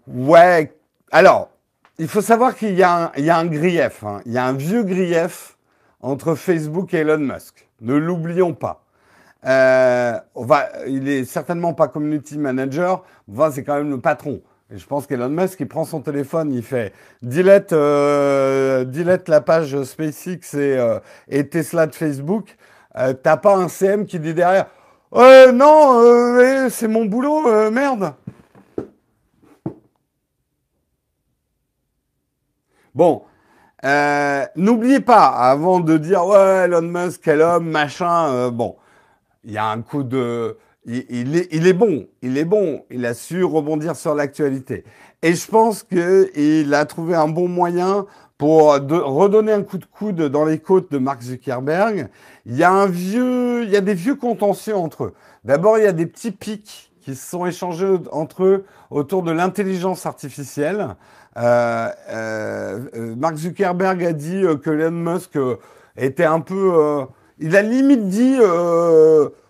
[0.08, 0.76] ouais.
[1.12, 1.50] Alors,
[1.98, 4.02] il faut savoir qu'il y, a un grief.
[4.04, 4.20] Hein.
[4.26, 5.56] Il y a un vieux grief
[6.00, 7.68] entre Facebook et Elon Musk.
[7.80, 8.82] Ne l'oublions pas.
[9.46, 13.04] Il est certainement pas community manager.
[13.52, 14.40] C'est quand même le patron.
[14.70, 18.84] Et je pense qu'Elon Musk, il prend son téléphone, il fait delete, euh,
[19.26, 22.56] la page SpaceX et, euh, Tesla de Facebook.
[22.96, 24.66] Euh, T'as pas un CM qui dit derrière,
[25.12, 28.14] non, c'est mon boulot, merde.
[32.94, 33.22] Bon,
[34.56, 38.76] n'oubliez pas, avant de dire ouais, Elon Musk, quel homme, machin, bon,
[39.44, 40.56] il y a un coup de
[40.86, 44.84] il, est, bon, il est bon, il a su rebondir sur l'actualité.
[45.22, 48.06] Et je pense qu'il a trouvé un bon moyen
[48.36, 52.08] pour redonner un coup de coude dans les côtes de Mark Zuckerberg.
[52.46, 55.14] Il y a un vieux, il y a des vieux contentieux entre eux.
[55.44, 59.30] D'abord, il y a des petits pics qui se sont échangés entre eux autour de
[59.30, 60.96] l'intelligence artificielle.
[61.36, 65.38] Euh, euh, euh, Mark Zuckerberg a dit que Elon Musk
[65.96, 67.06] était un peu,
[67.38, 68.36] il a limite dit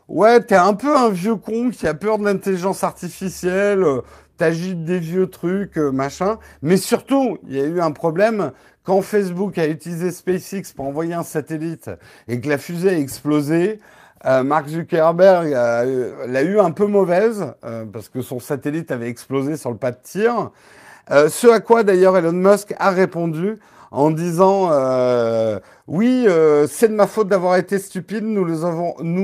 [0.09, 4.03] Ouais, t'es un peu un vieux con qui a peur de l'intelligence artificielle, euh,
[4.37, 6.39] t'agites des vieux trucs, euh, machin.
[6.61, 8.53] Mais surtout, il y a eu un problème
[8.83, 11.91] quand Facebook a utilisé SpaceX pour envoyer un satellite
[12.29, 13.81] et que la fusée a explosé.
[14.27, 17.55] Euh, Mark Zuckerberg l'a eu un peu mauvaise
[17.93, 20.51] parce que son satellite avait explosé sur le pas de tir.
[21.09, 23.57] ce à quoi d'ailleurs Elon Musk a répondu
[23.95, 28.25] en disant euh, oui, euh, c'est de ma faute d'avoir été stupide.
[28.25, 28.45] Nous,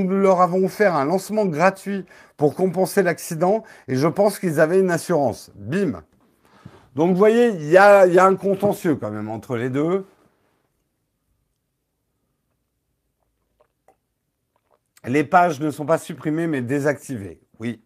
[0.07, 2.05] leur avons offert un lancement gratuit
[2.37, 5.51] pour compenser l'accident et je pense qu'ils avaient une assurance.
[5.55, 6.03] Bim.
[6.95, 10.05] Donc vous voyez, il y a, y a un contentieux quand même entre les deux.
[15.05, 17.41] Les pages ne sont pas supprimées mais désactivées.
[17.59, 17.81] Oui,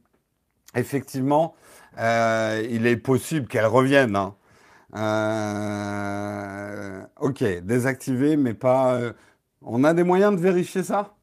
[0.75, 1.55] effectivement,
[1.97, 4.15] euh, il est possible qu'elles reviennent.
[4.15, 4.35] Hein.
[4.95, 8.95] Euh, ok, désactiver, mais pas.
[8.95, 9.13] Euh,
[9.61, 11.15] on a des moyens de vérifier ça?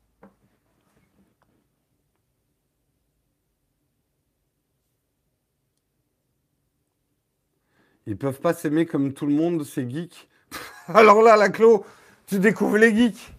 [8.07, 10.29] Ils peuvent pas s'aimer comme tout le monde, ces geeks?
[10.89, 11.85] Alors là, la Clo,
[12.27, 13.33] tu découvres les geeks.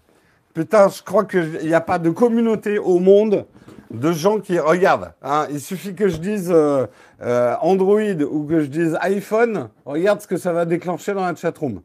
[0.54, 3.46] Putain, je crois qu'il n'y a pas de communauté au monde
[3.92, 5.14] de gens qui regardent.
[5.22, 6.88] Hein, il suffit que je dise euh,
[7.24, 11.36] euh, Android ou que je dise iPhone, regarde ce que ça va déclencher dans la
[11.36, 11.82] chatroom.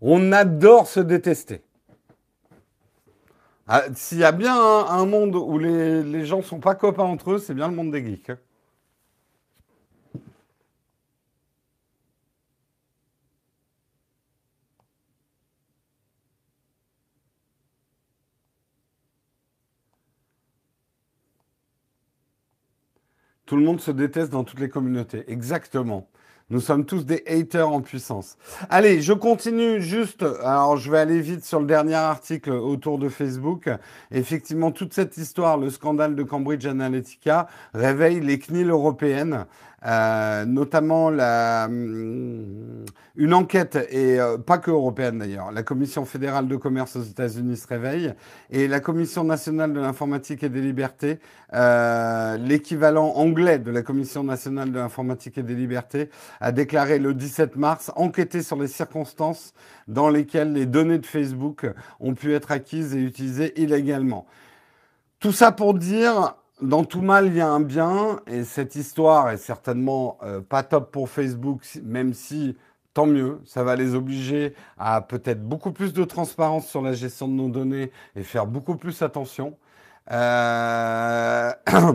[0.00, 1.62] On adore se détester.
[3.68, 7.32] Ah, s'il y a bien un, monde où les, les gens sont pas copains entre
[7.32, 8.32] eux, c'est bien le monde des geeks.
[23.52, 25.24] Tout le monde se déteste dans toutes les communautés.
[25.28, 26.08] Exactement.
[26.48, 28.38] Nous sommes tous des haters en puissance.
[28.70, 30.24] Allez, je continue juste.
[30.42, 33.68] Alors, je vais aller vite sur le dernier article autour de Facebook.
[34.10, 39.44] Effectivement, toute cette histoire, le scandale de Cambridge Analytica, réveille les CNIL européennes.
[39.84, 42.84] Euh, notamment la, hum,
[43.16, 47.56] une enquête, et euh, pas que européenne d'ailleurs, la Commission fédérale de commerce aux États-Unis
[47.56, 48.14] se réveille,
[48.50, 51.18] et la Commission nationale de l'informatique et des libertés,
[51.52, 56.10] euh, l'équivalent anglais de la Commission nationale de l'informatique et des libertés,
[56.40, 59.52] a déclaré le 17 mars enquêter sur les circonstances
[59.88, 61.66] dans lesquelles les données de Facebook
[61.98, 64.26] ont pu être acquises et utilisées illégalement.
[65.18, 69.30] Tout ça pour dire, dans tout mal, il y a un bien, et cette histoire
[69.30, 72.56] est certainement euh, pas top pour Facebook, même si
[72.94, 77.26] tant mieux, ça va les obliger à peut-être beaucoup plus de transparence sur la gestion
[77.26, 79.56] de nos données et faire beaucoup plus attention.
[80.10, 81.50] Euh...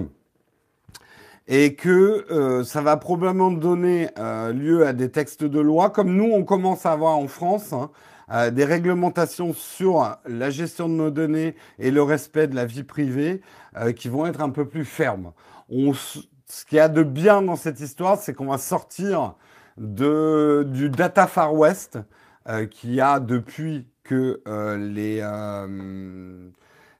[1.47, 4.09] et que euh, ça va probablement donner
[4.53, 8.51] lieu à des textes de loi, comme nous, on commence à avoir en France, hein,
[8.51, 13.41] des réglementations sur la gestion de nos données et le respect de la vie privée
[13.77, 15.33] euh, qui vont être un peu plus fermes.
[15.69, 19.35] On, ce qu'il y a de bien dans cette histoire, c'est qu'on va sortir
[19.77, 21.99] de, du Data Far West
[22.47, 24.41] euh, qui a depuis que
[24.77, 25.21] les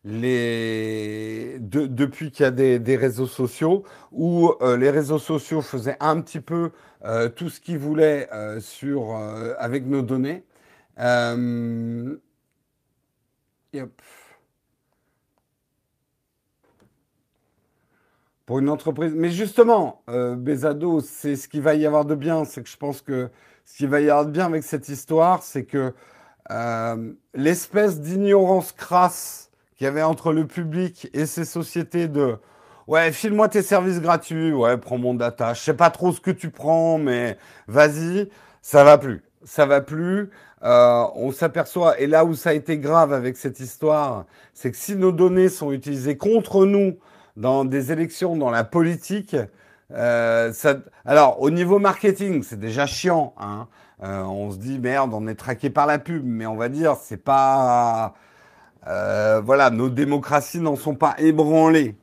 [0.04, 6.20] les depuis qu'il y a des, des, réseaux sociaux où les réseaux sociaux faisaient un
[6.20, 6.72] petit peu
[7.36, 9.16] tout ce qu'ils voulaient sur
[9.58, 10.44] avec nos données
[11.00, 12.18] euh,
[18.48, 19.14] Pour une entreprise.
[19.14, 22.46] Mais justement, euh, Bezado, c'est ce qu'il va y avoir de bien.
[22.46, 23.30] C'est que je pense que
[23.66, 25.94] ce qu'il va y avoir de bien avec cette histoire, c'est que
[26.50, 32.38] euh, l'espèce d'ignorance crasse qu'il y avait entre le public et ces sociétés de
[32.88, 34.54] Ouais, file-moi tes services gratuits.
[34.54, 35.54] Ouais, prends mon data.
[35.54, 37.38] Je sais pas trop ce que tu prends, mais
[37.68, 38.30] vas-y.
[38.62, 39.24] Ça va plus.
[39.44, 40.30] Ça va plus.
[40.64, 44.78] Euh, on s'aperçoit, et là où ça a été grave avec cette histoire, c'est que
[44.78, 46.98] si nos données sont utilisées contre nous
[47.38, 49.36] dans des élections, dans la politique,
[49.94, 50.52] euh,
[51.06, 53.34] alors au niveau marketing, c'est déjà chiant.
[53.40, 53.68] Hein.
[54.04, 56.96] Euh, on se dit merde, on est traqué par la pub, mais on va dire
[57.02, 58.16] c'est pas,
[58.88, 61.96] euh, voilà, nos démocraties n'en sont pas ébranlées.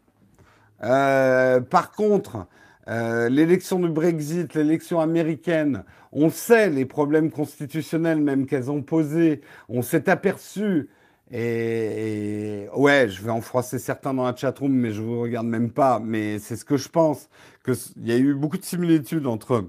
[0.81, 2.47] Par contre,
[2.87, 9.83] l'élection du Brexit, l'élection américaine, on sait les problèmes constitutionnels même qu'elles ont posés, on
[9.83, 10.91] s'est aperçu,
[11.37, 15.49] et, et, ouais, je vais en froisser certains dans la chatroom, mais je vous regarde
[15.49, 17.29] même pas, mais c'est ce que je pense,
[17.65, 17.75] qu'il
[18.07, 19.65] y a eu beaucoup de similitudes entre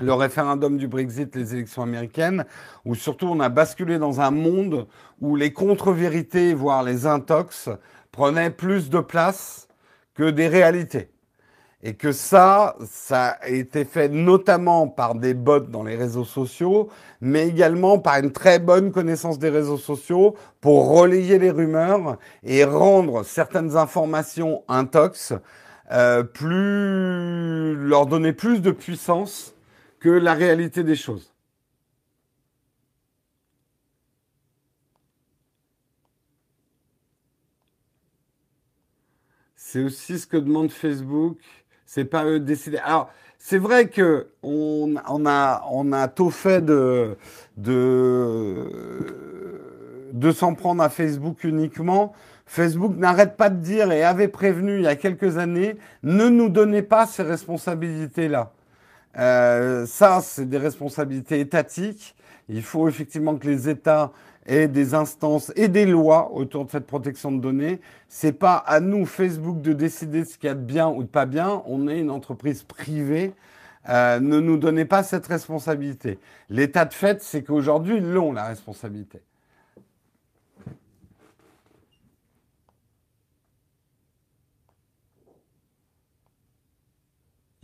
[0.00, 2.44] le référendum du Brexit, les élections américaines,
[2.84, 4.86] où surtout on a basculé dans un monde
[5.20, 7.68] où les contre-vérités, voire les intox,
[8.12, 9.66] prenaient plus de place
[10.14, 11.10] que des réalités.
[11.82, 16.88] Et que ça, ça a été fait notamment par des bots dans les réseaux sociaux,
[17.20, 22.64] mais également par une très bonne connaissance des réseaux sociaux pour relayer les rumeurs et
[22.64, 25.34] rendre certaines informations intox,
[25.92, 29.54] euh, plus, leur donner plus de puissance
[30.00, 31.32] que la réalité des choses.
[39.56, 41.38] C'est aussi ce que demande Facebook.
[41.86, 42.78] C'est pas eux de décider.
[42.78, 47.16] Alors, c'est vrai que on, on, a, on a tout fait de,
[47.56, 48.66] de,
[50.12, 52.12] de s'en prendre à Facebook uniquement.
[52.44, 56.48] Facebook n'arrête pas de dire et avait prévenu il y a quelques années, ne nous
[56.48, 58.52] donnez pas ces responsabilités-là.
[59.18, 62.14] Euh, ça, c'est des responsabilités étatiques.
[62.48, 64.12] Il faut effectivement que les États
[64.46, 67.80] aient des instances et des lois autour de cette protection de données.
[68.08, 71.08] C'est pas à nous, Facebook, de décider ce qu'il y a de bien ou de
[71.08, 71.62] pas bien.
[71.66, 73.34] On est une entreprise privée.
[73.88, 76.18] Euh, ne nous donnez pas cette responsabilité.
[76.50, 79.20] L'état de fait, c'est qu'aujourd'hui, ils l'ont, la responsabilité.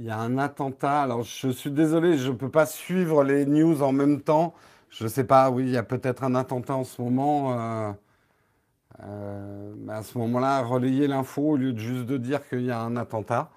[0.02, 1.02] Il y a un attentat.
[1.02, 4.52] Alors, je suis désolé, je ne peux pas suivre les news en même temps.
[4.92, 7.58] Je ne sais pas, oui, il y a peut-être un attentat en ce moment.
[7.58, 7.92] Euh,
[9.04, 12.80] euh, à ce moment-là, relayer l'info au lieu de juste de dire qu'il y a
[12.80, 13.50] un attentat.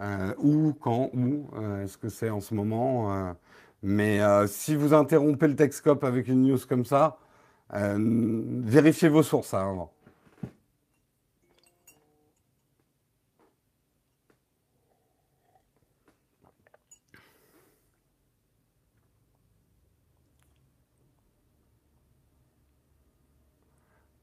[0.00, 1.46] Euh, où, quand, où,
[1.84, 3.34] est-ce que c'est en ce moment
[3.82, 7.18] Mais si vous interrompez le Texcope avec une news comme ça,
[7.72, 9.88] vérifiez vos sources hein.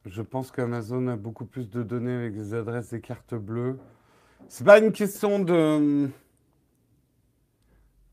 [0.09, 3.77] Je pense qu'Amazon a beaucoup plus de données avec des adresses et cartes bleues.
[4.47, 6.09] C'est pas une question de.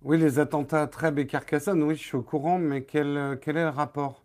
[0.02, 3.56] Oui, les attentats à Trèbes et Carcassonne, oui, je suis au courant, mais quel, quel
[3.56, 4.24] est le rapport?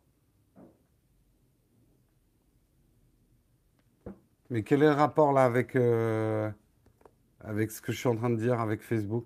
[4.49, 6.51] Mais quel est le rapport là avec, euh,
[7.39, 9.25] avec ce que je suis en train de dire avec Facebook?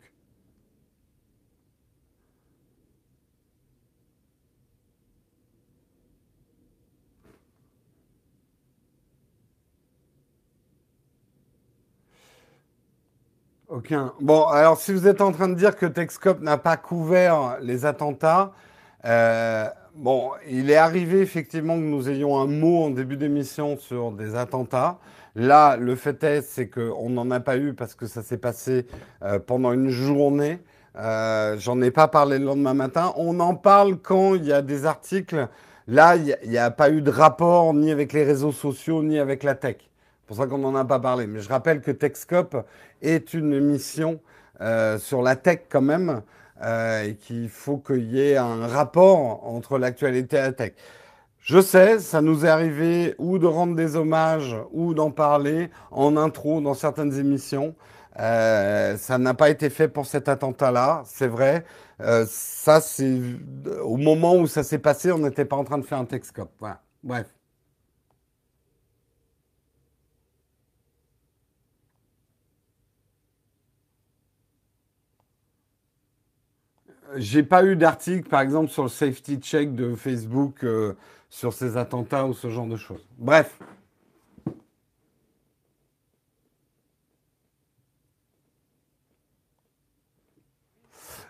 [13.76, 14.14] Aucun.
[14.22, 17.86] Bon, alors si vous êtes en train de dire que Texcop n'a pas couvert les
[17.86, 18.54] attentats,
[19.04, 19.66] euh,
[19.96, 24.36] bon, il est arrivé effectivement que nous ayons un mot en début d'émission sur des
[24.36, 24.98] attentats.
[25.36, 28.88] Là, le fait est, c'est qu'on n'en a pas eu parce que ça s'est passé
[29.24, 30.60] euh, pendant une journée.
[30.96, 33.12] Euh, J'en ai pas parlé le lendemain matin.
[33.18, 35.50] On en parle quand il y a des articles.
[35.90, 39.20] Là, il n'y a, a, pas eu de rapport ni avec les réseaux sociaux ni
[39.20, 39.76] avec la tech.
[40.28, 41.28] Pour ça qu'on n'en a pas parlé.
[41.28, 42.66] Mais je rappelle que Techscope
[43.02, 44.20] est une émission
[44.62, 46.22] euh, sur la tech quand même,
[46.64, 50.74] euh, et qu'il faut qu'il y ait un rapport entre l'actualité et la tech.
[51.40, 56.18] Je sais, ça nous est arrivé ou de rendre des hommages ou d'en parler en
[56.18, 57.76] intro dans certaines émissions.
[58.20, 61.66] Euh, ça n'a pas été fait pour cet attentat-là, c'est vrai.
[62.02, 63.20] Euh, ça, c'est
[63.84, 66.52] au moment où ça s'est passé, on n'était pas en train de faire un Texcope.
[66.60, 66.82] Voilà.
[67.04, 67.35] Bref.
[77.16, 80.94] J'ai pas eu d'article, par exemple, sur le safety check de Facebook euh,
[81.30, 83.06] sur ces attentats ou ce genre de choses.
[83.18, 83.58] Bref.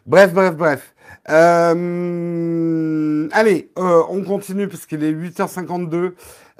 [0.05, 0.95] Bref, bref, bref.
[1.29, 6.13] Euh, allez, euh, on continue parce qu'il est 8h52.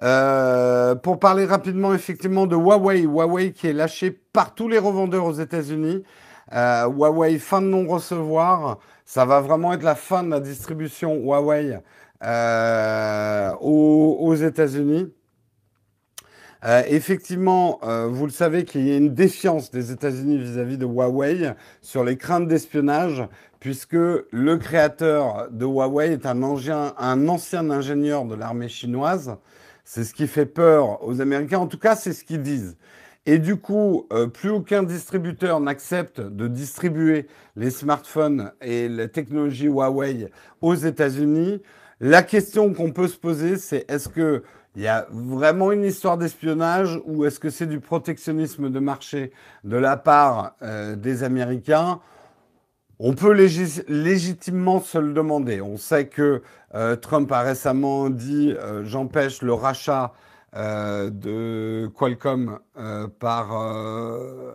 [0.03, 5.26] Euh, pour parler rapidement effectivement de Huawei, Huawei qui est lâché par tous les revendeurs
[5.26, 6.03] aux États-Unis.
[6.51, 11.79] Huawei fin de non-recevoir, ça va vraiment être la fin de la distribution Huawei
[13.61, 15.11] aux, aux États-Unis.
[16.65, 20.85] Euh, effectivement, euh, vous le savez qu'il y a une défiance des États-Unis vis-à-vis de
[20.85, 23.23] Huawei sur les craintes d'espionnage,
[23.59, 29.37] puisque le créateur de Huawei est un un ancien ingénieur de l'armée chinoise.
[29.83, 31.59] C'est ce qui fait peur aux Américains.
[31.59, 32.75] En tout cas, c'est ce qu'ils disent.
[33.28, 39.65] Et du coup, euh, plus aucun distributeur n'accepte de distribuer les smartphones et la technologie
[39.65, 40.30] Huawei
[40.61, 41.61] aux États-Unis.
[41.99, 44.43] La question qu'on peut se poser, c'est est-ce que
[44.76, 49.32] il y a vraiment une histoire d'espionnage ou est-ce que c'est du protectionnisme de marché
[49.63, 52.01] de la part euh, des Américains?
[52.99, 55.61] On peut légitimement se le demander.
[55.61, 56.43] On sait que
[56.76, 58.53] euh, Trump a récemment dit
[58.84, 60.13] j'empêche le rachat
[60.55, 62.59] de Qualcomm
[63.19, 63.51] par...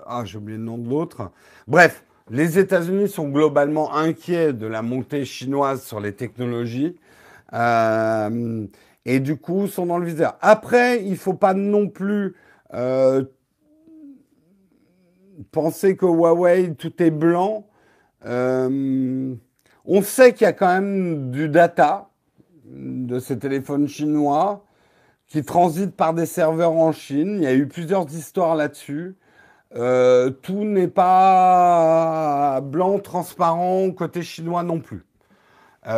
[0.07, 1.31] ah, j'ai oublié le nom de l'autre.
[1.69, 6.97] Bref, les États-Unis sont globalement inquiets de la montée chinoise sur les technologies
[9.05, 10.37] et du coup sont dans le viseur.
[10.41, 12.35] Après, il ne faut pas non plus
[12.75, 13.25] euh,
[15.51, 17.67] penser que Huawei, tout est blanc.
[18.27, 19.35] Euh,
[19.85, 22.11] on sait qu'il y a quand même du data
[22.65, 24.65] de ces téléphones chinois
[25.31, 27.37] qui transitent par des serveurs en Chine.
[27.37, 29.17] Il y a eu plusieurs histoires là-dessus.
[29.77, 35.07] Euh, tout n'est pas blanc, transparent côté chinois non plus.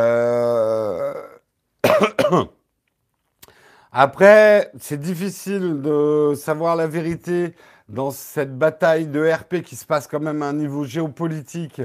[3.91, 7.57] Après, c'est difficile de savoir la vérité
[7.89, 11.83] dans cette bataille de RP qui se passe quand même à un niveau géopolitique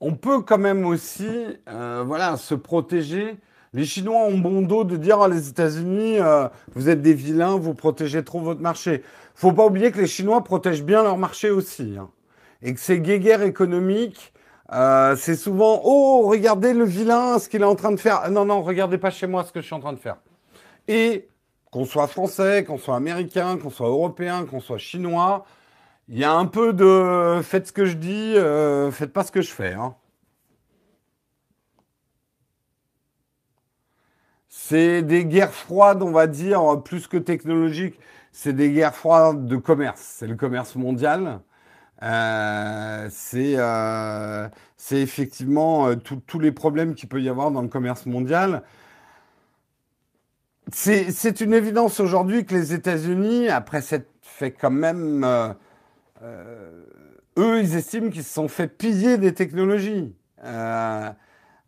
[0.00, 1.28] on peut quand même aussi
[1.68, 3.36] euh, voilà, se protéger.
[3.74, 7.56] Les Chinois ont bon dos de dire oh, les États-Unis, euh, vous êtes des vilains,
[7.56, 9.02] vous protégez trop votre marché.
[9.34, 11.96] Faut pas oublier que les Chinois protègent bien leur marché aussi.
[11.98, 12.08] Hein.
[12.62, 14.32] Et que ces guéguerres économiques,
[14.72, 18.30] euh, c'est souvent oh, regardez le vilain, ce qu'il est en train de faire.
[18.30, 20.18] Non, non, regardez pas chez moi ce que je suis en train de faire.
[20.86, 21.26] Et
[21.72, 25.46] qu'on soit français, qu'on soit américain, qu'on soit européen, qu'on soit chinois,
[26.08, 29.32] il y a un peu de faites ce que je dis, euh, faites pas ce
[29.32, 29.72] que je fais.
[29.72, 29.96] Hein.
[34.66, 38.00] C'est des guerres froides, on va dire, plus que technologiques.
[38.32, 40.00] C'est des guerres froides de commerce.
[40.00, 41.40] C'est le commerce mondial.
[42.02, 44.48] Euh, euh,
[44.78, 48.62] c'est effectivement tous les problèmes qu'il peut y avoir dans le commerce mondial.
[50.72, 55.52] C'est une évidence aujourd'hui que les États-Unis, après s'être fait quand même, euh,
[56.22, 56.84] euh,
[57.36, 60.14] eux, ils estiment qu'ils se sont fait piller des technologies.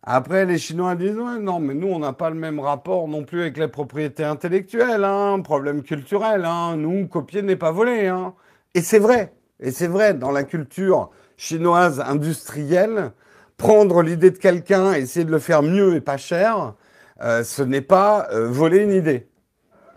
[0.09, 3.41] Après, les Chinois disent non, mais nous, on n'a pas le même rapport non plus
[3.41, 6.45] avec la propriété intellectuelle, hein, problème culturel.
[6.45, 8.07] Hein, nous, copier n'est pas voler.
[8.07, 8.35] Hein.
[8.75, 9.35] Et c'est vrai.
[9.59, 13.11] Et c'est vrai, dans la culture chinoise industrielle,
[13.57, 16.75] prendre l'idée de quelqu'un, essayer de le faire mieux et pas cher,
[17.23, 19.27] euh, ce n'est pas euh, voler une idée.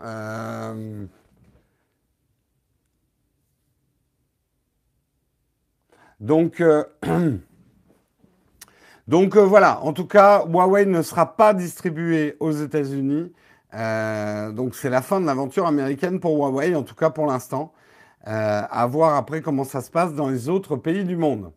[0.02, 1.04] Euh,
[6.18, 6.60] donc,
[9.10, 13.32] donc voilà, en tout cas, Huawei ne sera pas distribué aux États-Unis.
[13.72, 17.72] donc c'est la fin de l'aventure américaine pour Huawei, en tout cas pour l'instant.
[18.24, 21.52] à voir après comment ça se passe dans les autres pays du monde.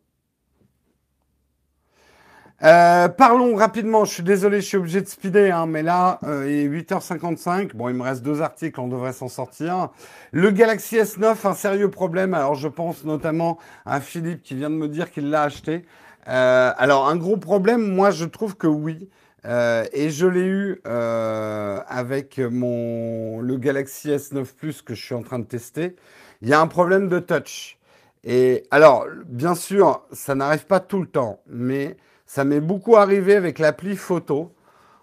[2.63, 6.45] Euh, parlons rapidement, je suis désolé, je suis obligé de speeder, hein, mais là, euh,
[6.49, 7.75] il est 8h55.
[7.75, 9.89] Bon, il me reste deux articles, on devrait s'en sortir.
[10.31, 12.33] Le Galaxy S9, un sérieux problème.
[12.33, 15.83] Alors, je pense notamment à Philippe qui vient de me dire qu'il l'a acheté.
[16.27, 19.09] Euh, alors, un gros problème, moi, je trouve que oui.
[19.45, 25.39] et je l'ai eu avec mon, le Galaxy S9 Plus que je suis en train
[25.39, 25.95] de tester.
[26.41, 27.77] Il y a un problème de touch.
[28.23, 33.35] Et alors, bien sûr, ça n'arrive pas tout le temps, mais ça m'est beaucoup arrivé
[33.35, 34.53] avec l'appli photo.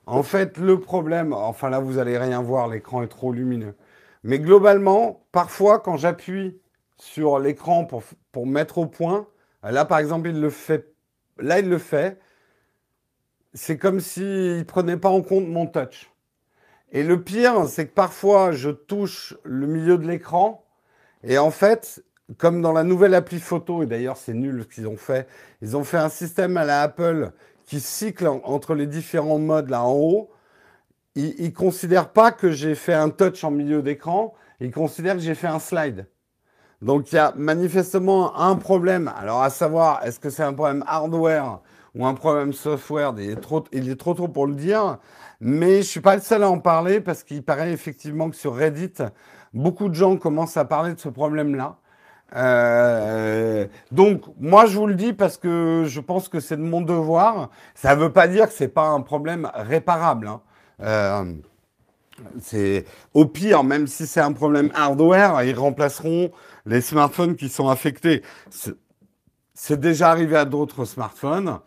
[0.06, 3.74] En fait, le problème, enfin là, vous allez rien voir, l'écran est trop lumineux.
[4.24, 6.60] Mais globalement, parfois, quand j'appuie
[6.96, 8.02] sur l'écran pour,
[8.32, 9.26] pour mettre au point,
[9.62, 10.89] là, par exemple, il le fait.
[11.40, 12.18] Là, il le fait.
[13.54, 16.10] C'est comme s'il ne prenait pas en compte mon touch.
[16.92, 20.64] Et le pire, c'est que parfois, je touche le milieu de l'écran.
[21.22, 22.04] Et en fait,
[22.38, 25.28] comme dans la nouvelle appli photo, et d'ailleurs c'est nul ce qu'ils ont fait,
[25.62, 27.32] ils ont fait un système à la Apple
[27.64, 30.30] qui cycle entre les différents modes là en haut.
[31.16, 35.22] Ils ne considèrent pas que j'ai fait un touch en milieu d'écran, ils considèrent que
[35.22, 36.06] j'ai fait un slide.
[36.82, 39.12] Donc il y a manifestement un problème.
[39.18, 41.60] Alors à savoir, est-ce que c'est un problème hardware
[41.94, 43.14] ou un problème software?
[43.18, 44.98] Il est trop, il est trop tôt pour le dire,
[45.40, 48.54] mais je suis pas le seul à en parler parce qu'il paraît effectivement que sur
[48.54, 48.94] Reddit,
[49.52, 51.76] beaucoup de gens commencent à parler de ce problème-là.
[52.36, 56.80] Euh, donc, moi, je vous le dis parce que je pense que c'est de mon
[56.80, 57.50] devoir.
[57.74, 60.28] Ça ne veut pas dire que c'est pas un problème réparable.
[60.28, 60.40] Hein.
[60.82, 61.34] Euh,
[62.40, 66.30] c'est au pire, même si c'est un problème hardware, ils remplaceront
[66.66, 68.22] les smartphones qui sont affectés.
[69.54, 71.60] C'est déjà arrivé à d'autres smartphones.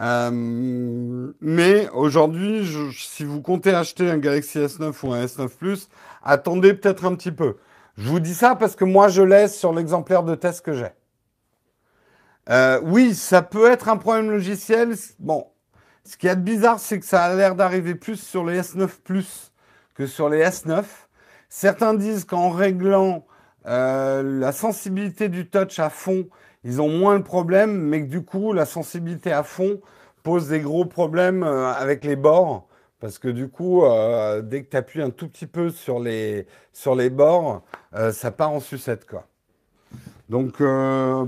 [0.00, 5.88] Euh, mais aujourd'hui, si vous comptez acheter un Galaxy S9 ou un S9 Plus,
[6.22, 7.56] attendez peut-être un petit peu.
[7.96, 10.90] Je vous dis ça parce que moi, je laisse sur l'exemplaire de test que j'ai.
[12.48, 14.94] Euh, oui, ça peut être un problème logiciel.
[15.18, 15.46] Bon,
[16.04, 19.50] ce qui est bizarre, c'est que ça a l'air d'arriver plus sur les S9 Plus
[19.94, 20.84] que sur les S9.
[21.48, 23.26] Certains disent qu'en réglant
[23.66, 26.26] euh, la sensibilité du touch à fond,
[26.64, 29.80] ils ont moins de problèmes, mais que du coup, la sensibilité à fond
[30.22, 32.68] pose des gros problèmes euh, avec les bords.
[33.00, 36.46] Parce que du coup, euh, dès que tu appuies un tout petit peu sur les,
[37.10, 37.62] bords,
[38.12, 39.06] ça part en sucette.
[40.30, 40.56] Donc,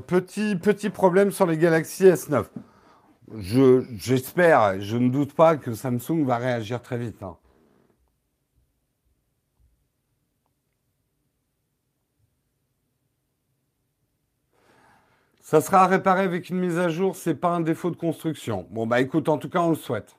[0.07, 2.45] petit, petit problème sur les Galaxy S9.
[3.99, 7.23] j'espère, je ne doute pas que Samsung va réagir très vite.
[7.23, 7.37] Hein.
[15.51, 18.67] Ça sera réparé avec une mise à jour, c'est pas un défaut de construction.
[18.69, 20.15] Bon bah écoute, en tout cas on le souhaite.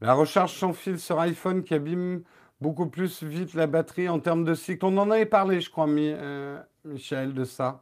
[0.00, 2.24] La recharge sans fil sur iPhone qui abîme
[2.60, 4.84] beaucoup plus vite la batterie en termes de cycle.
[4.86, 7.80] On en avait parlé, je crois, euh, Michel, de ça.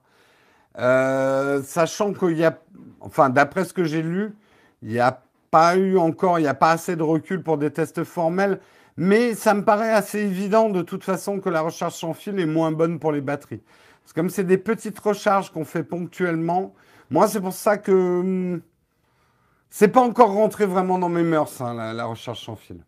[0.76, 2.58] Euh, sachant qu'il y a,
[3.00, 4.36] enfin, d'après ce que j'ai lu,
[4.82, 7.70] il n'y a pas eu encore, il n'y a pas assez de recul pour des
[7.70, 8.60] tests formels.
[8.96, 12.46] Mais ça me paraît assez évident de toute façon que la recharge sans fil est
[12.46, 13.62] moins bonne pour les batteries.
[14.02, 16.74] Parce que comme c'est des petites recharges qu'on fait ponctuellement,
[17.10, 18.60] moi c'est pour ça que hmm,
[19.70, 22.84] c'est pas encore rentré vraiment dans mes mœurs, hein, la, la recharge sans fil.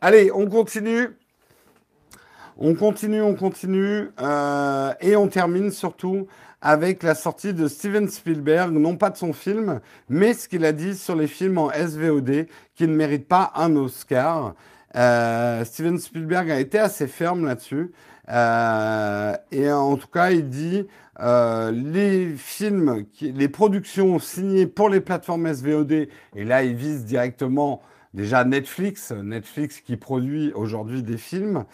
[0.00, 1.16] Allez, on continue.
[2.58, 6.26] On continue, on continue, euh, et on termine surtout
[6.62, 10.72] avec la sortie de Steven Spielberg, non pas de son film, mais ce qu'il a
[10.72, 14.54] dit sur les films en SVOD qui ne méritent pas un Oscar.
[14.96, 17.92] Euh, Steven Spielberg a été assez ferme là-dessus.
[18.30, 20.86] Euh, et en tout cas, il dit
[21.20, 27.82] les films, les productions signées pour les plateformes SVOD, et là, il vise directement
[28.14, 31.64] déjà Netflix, Netflix qui produit aujourd'hui des films,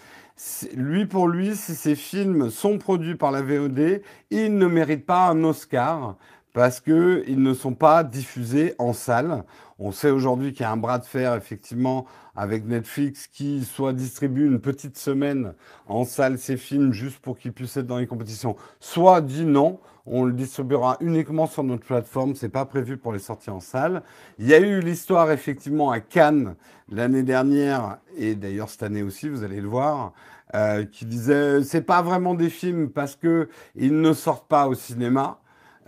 [0.74, 5.28] lui, pour lui, si ces films sont produits par la VOD, ils ne méritent pas
[5.28, 6.16] un Oscar
[6.52, 9.44] parce qu'ils ne sont pas diffusés en salle.
[9.78, 13.92] On sait aujourd'hui qu'il y a un bras de fer, effectivement, avec Netflix qui soit
[13.92, 15.54] distribue une petite semaine
[15.86, 19.80] en salle ces films juste pour qu'ils puissent être dans les compétitions, soit dit non,
[20.06, 24.02] on le distribuera uniquement sur notre plateforme, c'est pas prévu pour les sorties en salle.
[24.38, 26.54] Il y a eu l'histoire effectivement à Cannes
[26.88, 30.12] l'année dernière et d'ailleurs cette année aussi, vous allez le voir,
[30.54, 34.74] euh, qui disait c'est pas vraiment des films parce que ils ne sortent pas au
[34.74, 35.38] cinéma.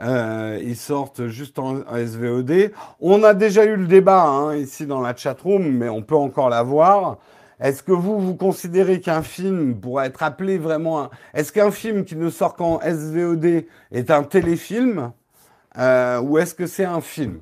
[0.01, 2.73] Euh, ils sortent juste en, SVOD.
[3.01, 6.49] On a déjà eu le débat hein, ici dans la chatroom, mais on peut encore
[6.49, 7.19] l'avoir.
[7.61, 11.11] Est-ce que vous, vous considérez qu'un film pourrait être appelé vraiment un...
[11.35, 15.13] Est-ce qu'un film qui ne sort qu'en SVOD est un téléfilm
[15.79, 17.41] euh, ou est-ce que c'est un film?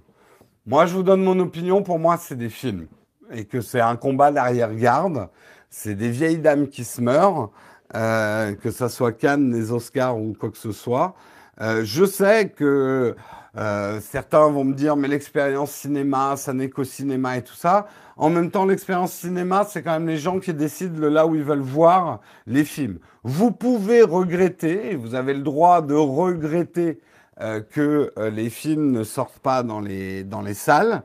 [0.67, 1.83] Moi, je vous donne mon opinion.
[1.83, 2.87] Pour moi, c'est des films
[3.33, 5.29] et que c'est un combat d'arrière-garde.
[5.75, 7.51] C'est des vieilles dames qui se meurent,
[7.97, 11.15] euh, que ça soit Cannes, les Oscars ou quoi que ce soit.
[11.63, 13.17] Euh, je sais que
[13.57, 17.87] euh, certains vont me dire, mais l'expérience cinéma, ça n'est qu'au cinéma et tout ça.
[18.19, 21.43] En même temps, l'expérience cinéma, c'est quand même les gens qui décident là où ils
[21.43, 22.99] veulent voir les films.
[23.25, 27.01] Vous pouvez regretter, vous avez le droit de regretter
[27.41, 31.03] euh, que euh, les films ne sortent pas dans les, dans les salles.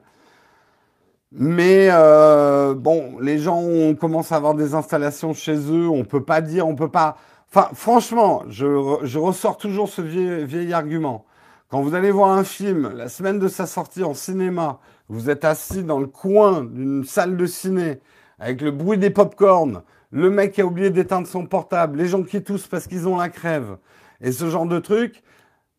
[1.32, 6.24] Mais euh, bon, les gens on commence à avoir des installations chez eux, on peut
[6.24, 7.18] pas dire, on peut pas.
[7.50, 11.26] Enfin, franchement, je, je ressors toujours ce vieil, vieil argument.
[11.70, 15.44] Quand vous allez voir un film la semaine de sa sortie en cinéma, vous êtes
[15.44, 18.00] assis dans le coin d'une salle de ciné
[18.40, 22.24] avec le bruit des pop-corn, le mec qui a oublié d'éteindre son portable, les gens
[22.24, 23.78] qui toussent parce qu'ils ont la crève
[24.22, 25.24] et ce genre de truc.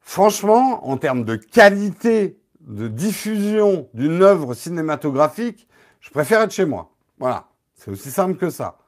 [0.01, 2.38] Franchement, en termes de qualité
[2.69, 5.67] de diffusion d'une œuvre cinématographique,
[6.01, 6.93] je préfère être chez moi.
[7.19, 8.79] Voilà, c'est aussi simple que ça.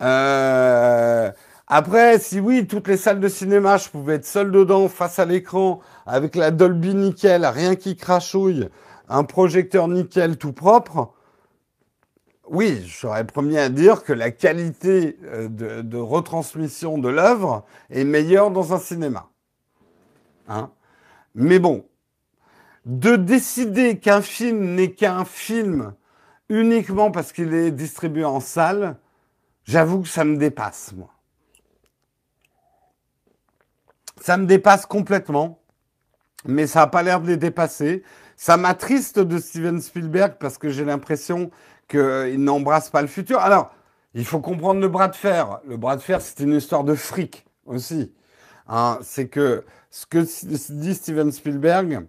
[0.00, 1.30] Euh,
[1.66, 5.24] Après, si oui, toutes les salles de cinéma, je pouvais être seul dedans, face à
[5.24, 8.68] l'écran, avec la Dolby nickel, rien qui crachouille,
[9.08, 11.12] un projecteur nickel tout propre,
[12.50, 18.04] oui, je serais premier à dire que la qualité euh, de, retransmission de l'œuvre est
[18.04, 19.28] meilleure dans un cinéma.
[20.48, 20.70] Hein
[21.34, 21.84] Mais bon,
[22.88, 25.92] de décider qu'un film n'est qu'un film
[26.48, 28.96] uniquement parce qu'il est distribué en salle,
[29.64, 31.10] j'avoue que ça me dépasse, moi.
[34.22, 35.60] Ça me dépasse complètement,
[36.46, 38.02] mais ça n'a pas l'air de les dépasser.
[38.36, 41.50] Ça m'attriste de Steven Spielberg parce que j'ai l'impression
[41.88, 43.38] qu'il n'embrasse pas le futur.
[43.38, 43.70] Alors,
[44.14, 45.60] il faut comprendre le bras de fer.
[45.66, 48.14] Le bras de fer, c'est une histoire de fric aussi.
[48.66, 50.24] Hein, c'est que ce que
[50.72, 52.06] dit Steven Spielberg,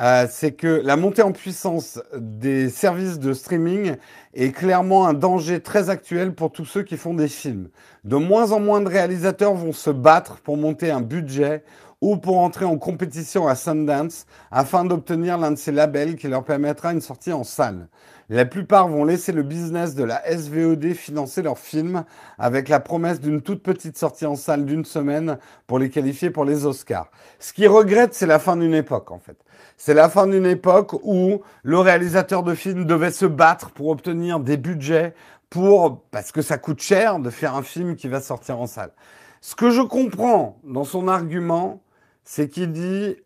[0.00, 3.96] euh, c'est que la montée en puissance des services de streaming
[4.32, 7.68] est clairement un danger très actuel pour tous ceux qui font des films.
[8.04, 11.64] De moins en moins de réalisateurs vont se battre pour monter un budget
[12.00, 16.44] ou pour entrer en compétition à Sundance afin d'obtenir l'un de ces labels qui leur
[16.44, 17.88] permettra une sortie en salle.
[18.30, 22.04] La plupart vont laisser le business de la SVOD financer leurs films
[22.38, 25.36] avec la promesse d'une toute petite sortie en salle d'une semaine
[25.66, 27.10] pour les qualifier pour les Oscars.
[27.38, 29.36] Ce qu'ils regrettent, c'est la fin d'une époque en fait.
[29.82, 34.38] C'est la fin d'une époque où le réalisateur de film devait se battre pour obtenir
[34.38, 35.14] des budgets
[35.48, 38.92] pour parce que ça coûte cher de faire un film qui va sortir en salle.
[39.40, 41.80] Ce que je comprends dans son argument,
[42.24, 43.16] c'est qu'il dit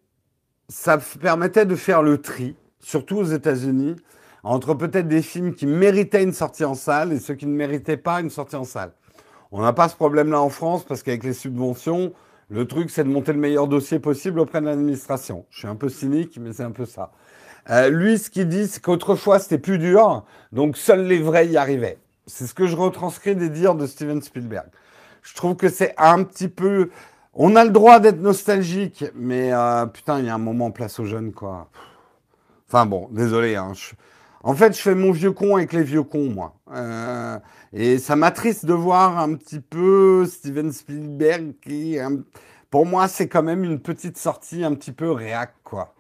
[0.68, 3.96] ça permettait de faire le tri, surtout aux États-Unis,
[4.44, 7.96] entre peut-être des films qui méritaient une sortie en salle et ceux qui ne méritaient
[7.96, 8.92] pas une sortie en salle.
[9.50, 12.12] On n'a pas ce problème-là en France parce qu'avec les subventions,
[12.50, 15.46] le truc, c'est de monter le meilleur dossier possible auprès de l'administration.
[15.50, 17.10] Je suis un peu cynique, mais c'est un peu ça.
[17.70, 21.56] Euh, lui, ce qu'il dit, c'est qu'autrefois, c'était plus dur, donc seuls les vrais y
[21.56, 21.98] arrivaient.
[22.26, 24.66] C'est ce que je retranscris des dires de Steven Spielberg.
[25.22, 26.90] Je trouve que c'est un petit peu...
[27.32, 31.00] On a le droit d'être nostalgique, mais euh, putain, il y a un moment place
[31.00, 31.68] aux jeunes, quoi.
[32.68, 33.72] Enfin bon, désolé, hein,
[34.46, 36.54] en fait, je fais mon vieux con avec les vieux cons, moi.
[36.70, 37.38] Euh,
[37.72, 41.96] et ça m'attriste de voir un petit peu Steven Spielberg qui,
[42.68, 45.94] pour moi, c'est quand même une petite sortie un petit peu réac, quoi.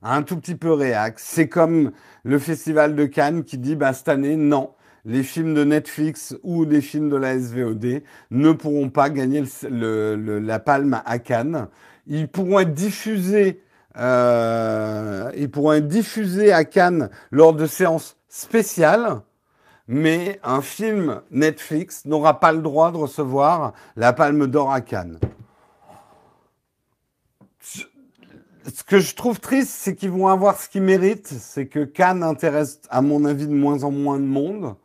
[0.00, 1.18] Un tout petit peu réac.
[1.18, 1.90] C'est comme
[2.22, 4.70] le Festival de Cannes qui dit, bah, cette année, non.
[5.04, 10.58] Les films de Netflix ou les films de la SVOD ne pourront pas gagner la
[10.60, 11.66] palme à Cannes.
[12.06, 13.60] Ils pourront être diffusés
[13.98, 19.20] euh, ils pourront être diffusés à Cannes lors de séances spéciales,
[19.88, 25.18] mais un film Netflix n'aura pas le droit de recevoir la Palme d'Or à Cannes.
[27.62, 32.22] Ce que je trouve triste, c'est qu'ils vont avoir ce qu'ils méritent, c'est que Cannes
[32.22, 34.76] intéresse, à mon avis, de moins en moins de monde.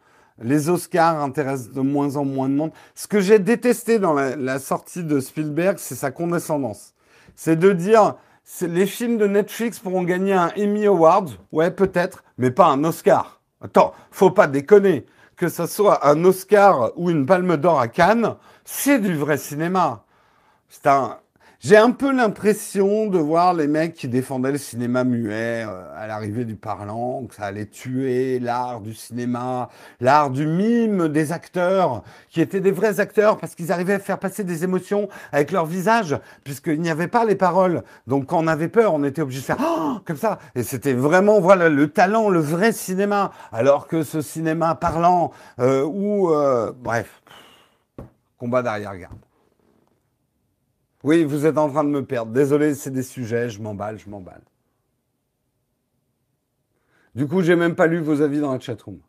[0.41, 2.71] Les Oscars intéressent de moins en moins de monde.
[2.95, 6.93] Ce que j'ai détesté dans la sortie de Spielberg, c'est sa condescendance.
[7.35, 8.15] C'est de dire,
[8.61, 13.41] les films de Netflix pourront gagner un Emmy Award, ouais peut-être, mais pas un Oscar.
[13.61, 15.05] Attends, faut pas déconner.
[15.35, 18.35] Que ce soit un Oscar ou une Palme d'Or à Cannes,
[18.65, 20.05] c'est du vrai cinéma.
[20.69, 21.17] C'est un,
[21.67, 26.07] j'ai un peu l'impression de voir les mecs qui défendaient le cinéma muet euh, à
[26.07, 29.67] l'arrivée du parlant, que ça allait tuer l'art du cinéma,
[29.99, 34.17] l'art du mime des acteurs, qui étaient des vrais acteurs parce qu'ils arrivaient à faire
[34.17, 37.83] passer des émotions avec leur visage, puisqu'il n'y avait pas les paroles.
[38.07, 40.39] Donc quand on avait peur, on était obligé de faire oh comme ça.
[40.55, 43.33] Et c'était vraiment voilà le talent, le vrai cinéma.
[43.51, 47.21] Alors que ce cinéma parlant euh, ou euh, bref,
[48.37, 49.26] combat d'arrière-garde.
[51.03, 52.31] Oui, vous êtes en train de me perdre.
[52.31, 54.43] Désolé, c'est des sujets, je m'emballe, je m'emballe.
[57.15, 59.01] Du coup, j'ai même pas lu vos avis dans la chatroom.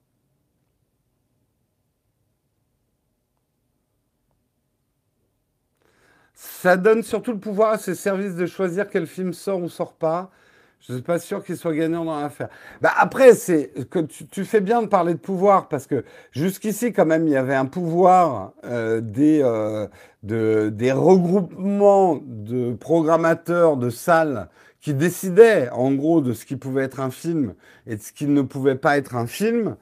[6.35, 9.95] Ça donne surtout le pouvoir à ces services de choisir quel film sort ou sort
[9.95, 10.31] pas.
[10.81, 12.49] Je ne suis pas sûr qu'il soit gagnant dans l'affaire.
[12.81, 17.05] Bah après, c'est que tu, fais bien de parler de pouvoir parce que jusqu'ici, quand
[17.05, 19.89] même, il y avait un pouvoir euh, des, euh,
[20.23, 24.49] de, des regroupements de programmateurs de salles
[24.81, 27.55] qui décidaient, en gros, de ce qui pouvait être un film
[27.87, 29.77] et de ce qui ne pouvait pas être un film.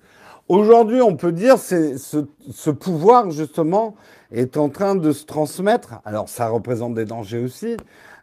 [0.49, 3.97] Aujourd'hui, on peut dire c'est ce, ce pouvoir justement
[4.33, 6.01] est en train de se transmettre.
[6.05, 7.77] Alors, ça représente des dangers aussi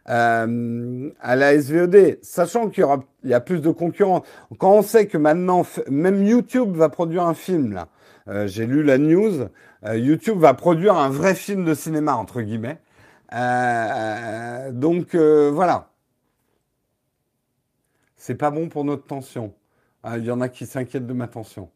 [0.08, 4.22] euh, à la SVOD, sachant qu'il y aura il y a plus de concurrents.
[4.58, 7.88] Quand on sait que maintenant même YouTube va produire un film là,
[8.28, 9.48] euh, j'ai lu la news,
[9.84, 12.78] euh, YouTube va produire un vrai film de cinéma entre guillemets.
[13.34, 15.90] Euh, donc voilà,
[18.16, 19.54] c'est pas bon pour notre tension.
[20.02, 21.70] Ah, il y en a qui s'inquiètent de ma tension.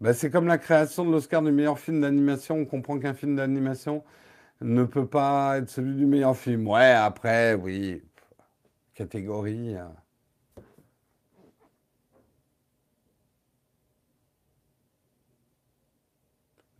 [0.00, 2.56] Bah, c'est comme la création de l'Oscar du meilleur film d'animation.
[2.56, 4.04] On comprend qu'un film d'animation
[4.60, 6.68] ne peut pas être celui du meilleur film.
[6.68, 8.02] Ouais, après, oui,
[8.94, 9.76] catégorie.
[9.76, 9.84] Euh.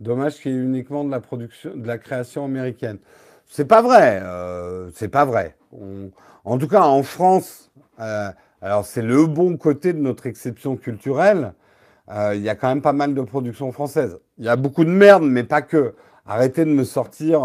[0.00, 2.98] Dommage qu'il y ait uniquement de la production, de la création américaine.
[3.46, 4.20] C'est pas vrai.
[4.22, 5.56] Euh, c'est pas vrai.
[6.44, 8.30] en tout cas, en France, euh,
[8.62, 11.54] alors c'est le bon côté de notre exception culturelle.
[12.10, 14.18] Euh, il y a quand même pas mal de productions françaises.
[14.38, 15.94] Il y a beaucoup de merde, mais pas que.
[16.26, 17.40] Arrêtez de me sortir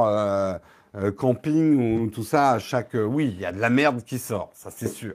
[1.17, 2.95] camping ou tout ça à chaque.
[2.95, 5.13] Oui, il y a de la merde qui sort, ça c'est sûr.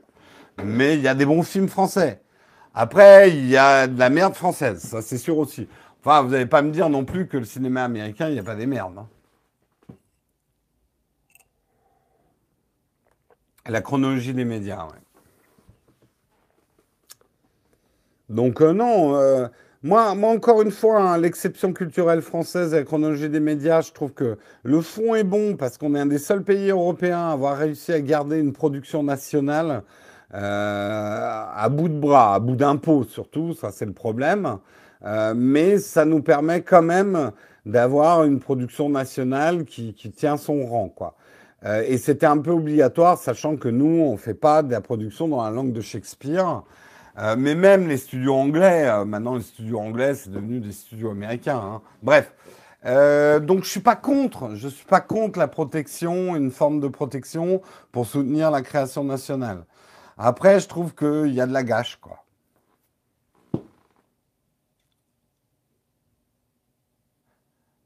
[0.65, 2.23] Mais il y a des bons films français.
[2.75, 5.69] Après, il y a de la merde française, ça c'est sûr aussi.
[6.01, 8.45] Enfin, vous n'allez pas me dire non plus que le cinéma américain, il n'y a
[8.45, 8.99] pas des merdes.
[8.99, 9.07] Hein.
[13.67, 15.08] La chronologie des médias, ouais.
[18.29, 19.47] Donc euh, non, euh,
[19.83, 23.93] moi, moi encore une fois, hein, l'exception culturelle française et la chronologie des médias, je
[23.93, 27.33] trouve que le fond est bon parce qu'on est un des seuls pays européens à
[27.33, 29.83] avoir réussi à garder une production nationale
[30.35, 34.59] euh, à bout de bras, à bout d'impôts surtout, ça c'est le problème.
[35.05, 37.31] Euh, mais ça nous permet quand même
[37.65, 41.15] d'avoir une production nationale qui, qui, tient son rang, quoi.
[41.65, 45.29] Euh, et c'était un peu obligatoire, sachant que nous, on fait pas de la production
[45.29, 46.63] dans la langue de Shakespeare.
[47.19, 51.11] Euh, mais même les studios anglais, euh, maintenant les studios anglais, c'est devenu des studios
[51.11, 51.59] américains.
[51.59, 51.83] Hein.
[52.03, 52.33] Bref,
[52.85, 56.87] euh, donc je suis pas contre, je suis pas contre la protection, une forme de
[56.87, 57.61] protection
[57.91, 59.65] pour soutenir la création nationale.
[60.17, 62.25] Après, je trouve qu'il y a de la gâche, quoi.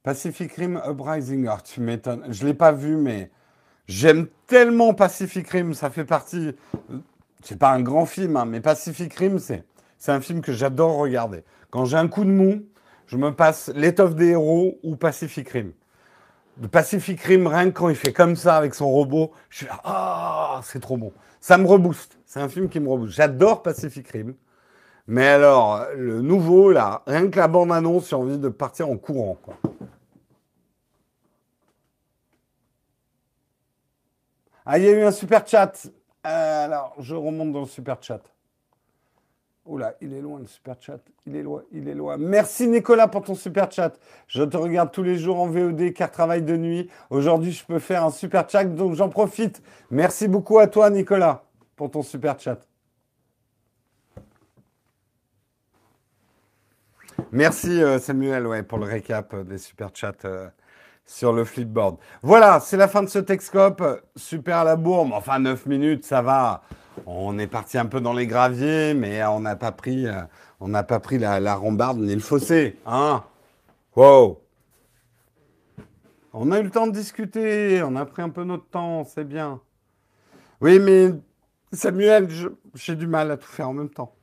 [0.02, 2.24] Pacific Rim Uprising, oh, tu m'étonnes.
[2.28, 3.30] Je l'ai pas vu, mais
[3.86, 6.54] j'aime tellement Pacific Rim, ça fait partie.
[7.42, 9.64] C'est pas un grand film, hein, mais Pacific Rim, c'est
[10.06, 11.44] un film que j'adore regarder.
[11.70, 12.62] Quand j'ai un coup de mou,
[13.06, 15.72] je me passe L'étoffe des héros ou Pacific Rim.
[16.60, 19.66] Le Pacific Rim, rien que quand il fait comme ça avec son robot, je suis
[19.66, 21.12] là, ah, c'est trop bon.
[21.40, 22.18] Ça me rebooste.
[22.24, 23.14] C'est un film qui me rebooste.
[23.14, 24.34] J'adore Pacific Rim.
[25.08, 29.36] Mais alors, le nouveau, là, rien que la bande-annonce, j'ai envie de partir en courant.
[34.64, 35.72] Ah, il y a eu un super chat.
[36.26, 38.22] Euh, alors, je remonte dans le super chat.
[39.64, 40.98] Oula, il est loin le super chat.
[41.24, 42.16] Il est loin, il est loin.
[42.16, 43.92] Merci Nicolas pour ton super chat.
[44.26, 46.90] Je te regarde tous les jours en VOD car travaille de nuit.
[47.10, 49.62] Aujourd'hui, je peux faire un super chat, donc j'en profite.
[49.90, 51.44] Merci beaucoup à toi Nicolas
[51.76, 52.58] pour ton super chat.
[57.30, 60.12] Merci euh, Samuel ouais, pour le récap des super chats.
[61.04, 61.96] Sur le flipboard.
[62.22, 63.82] Voilà, c'est la fin de ce Texcope.
[64.16, 65.10] Super à la bourre.
[65.12, 66.62] Enfin, 9 minutes, ça va.
[67.06, 70.22] On est parti un peu dans les graviers, mais on n'a pas pris, euh,
[70.60, 72.78] on n'a pas pris la, la, rambarde ni le fossé.
[72.86, 73.24] Hein
[73.96, 74.40] wow
[76.32, 77.82] On a eu le temps de discuter.
[77.82, 79.04] On a pris un peu notre temps.
[79.04, 79.60] C'est bien.
[80.60, 81.10] Oui, mais
[81.72, 82.28] Samuel,
[82.74, 84.14] j'ai du mal à tout faire en même temps.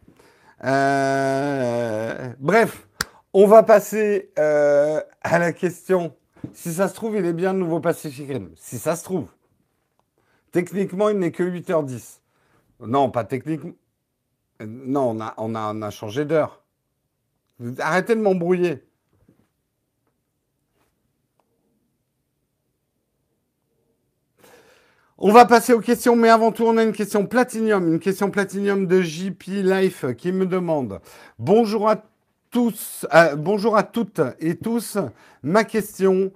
[0.64, 2.88] Euh, bref,
[3.34, 6.16] on va passer euh, à la question
[6.54, 8.50] si ça se trouve, il est bien le nouveau Pacific Rim.
[8.56, 9.28] Si ça se trouve.
[10.52, 12.20] Techniquement, il n'est que 8h10.
[12.82, 13.74] Non, pas techniquement.
[14.66, 16.64] Non, on a, on a, changé d'heure.
[17.80, 18.84] Arrêtez de m'embrouiller.
[25.18, 28.32] On va passer aux questions, mais avant tout, on a une question platinium, une question
[28.32, 31.02] platinium de JP Life qui me demande
[31.38, 32.06] Bonjour à
[32.52, 34.98] tous, euh, bonjour à toutes et tous.
[35.44, 36.32] Ma question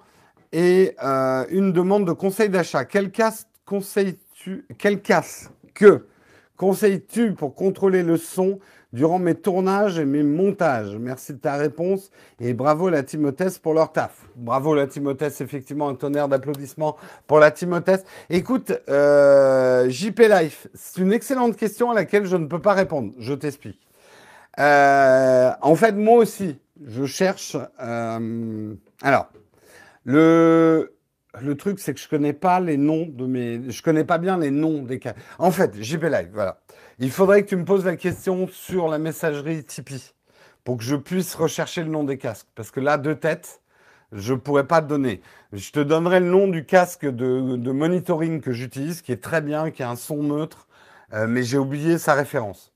[0.51, 2.85] est euh, une demande de conseil d'achat.
[2.85, 6.05] Quel casque conseilles-tu Quel casque que
[6.57, 8.59] conseilles-tu pour contrôler le son
[8.91, 10.95] durant mes tournages et mes montages?
[10.97, 14.27] Merci de ta réponse et bravo la Timothée pour leur taf.
[14.35, 16.95] Bravo la Timothée, effectivement un tonnerre d'applaudissements
[17.25, 17.97] pour la Timothée.
[18.29, 23.13] Écoute, euh, JP Life, c'est une excellente question à laquelle je ne peux pas répondre.
[23.17, 23.79] Je t'explique.
[24.59, 27.57] Euh, en fait, moi aussi, je cherche.
[27.81, 29.29] Euh, alors,
[30.05, 30.95] le,
[31.41, 33.71] le truc, c'est que je connais pas les noms de mes.
[33.71, 35.13] Je connais pas bien les noms des cas.
[35.39, 36.61] En fait, JP Live, voilà.
[36.99, 40.13] Il faudrait que tu me poses la question sur la messagerie Tipeee
[40.63, 42.47] pour que je puisse rechercher le nom des casques.
[42.55, 43.61] Parce que là, de tête,
[44.11, 45.21] je pourrais pas te donner.
[45.53, 49.41] Je te donnerai le nom du casque de, de monitoring que j'utilise, qui est très
[49.41, 50.67] bien, qui a un son neutre,
[51.13, 52.72] euh, mais j'ai oublié sa référence.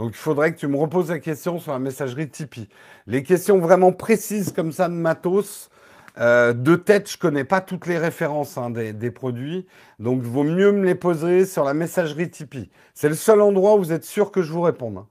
[0.00, 2.70] Donc il faudrait que tu me reposes la question sur la messagerie Tipeee.
[3.06, 5.68] Les questions vraiment précises comme ça de matos,
[6.16, 9.66] euh, de tête, je connais pas toutes les références hein, des, produits,
[9.98, 12.70] donc il vaut mieux me les poser sur la messagerie Tipeee.
[12.94, 14.96] C'est le seul endroit où vous êtes sûr que je vous réponde.
[14.96, 15.06] Hein.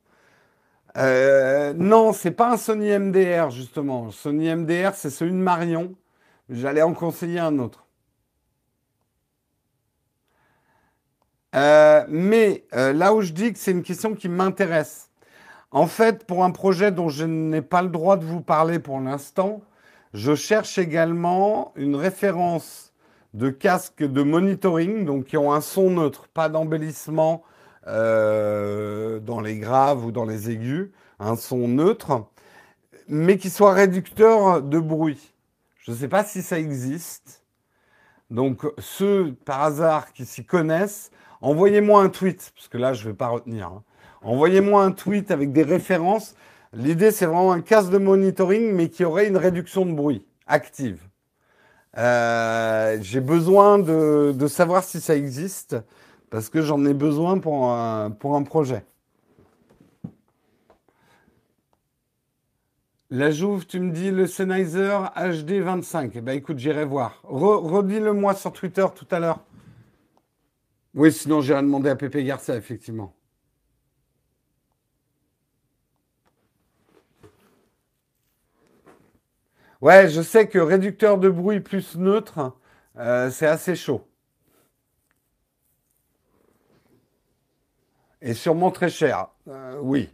[0.98, 4.10] Euh, non, c'est pas un Sony MDR, justement.
[4.10, 5.94] Sony MDR, c'est celui de Marion.
[6.50, 7.86] J'allais en conseiller un autre.
[11.56, 15.10] Euh, mais euh, là où je dis que c'est une question qui m'intéresse,
[15.72, 19.00] en fait, pour un projet dont je n'ai pas le droit de vous parler pour
[19.00, 19.62] l'instant,
[20.14, 22.94] je cherche également une référence
[23.34, 27.44] de casques de monitoring, donc qui ont un son neutre, pas d'embellissement
[27.88, 30.90] euh, dans les graves ou dans les aigus,
[31.20, 32.26] un son neutre,
[33.08, 35.34] mais qui soit réducteur de bruit.
[35.80, 37.44] Je ne sais pas si ça existe.
[38.32, 41.12] Donc ceux par hasard qui s'y connaissent,
[41.42, 43.68] envoyez-moi un tweet, parce que là je ne vais pas retenir.
[43.68, 43.84] Hein.
[44.22, 46.36] Envoyez-moi un tweet avec des références.
[46.74, 51.10] L'idée c'est vraiment un casque de monitoring, mais qui aurait une réduction de bruit active.
[51.98, 55.76] Euh, j'ai besoin de, savoir si ça existe
[56.30, 58.86] parce que j'en ai besoin pour un, projet.
[63.10, 66.12] La Jouve, tu me dis le Sennheiser HD 25.
[66.14, 67.22] Eh ben écoute, j'irai voir.
[67.24, 69.40] Redis-le moi sur Twitter tout à l'heure.
[70.94, 73.16] Oui, sinon j'irai demander à Pépé Garcia, effectivement.
[79.82, 82.54] Ouais, je sais que réducteur de bruit plus neutre,
[82.98, 84.06] euh, c'est assez chaud.
[88.22, 89.28] Et sûrement très cher.
[89.48, 90.10] Euh, oui.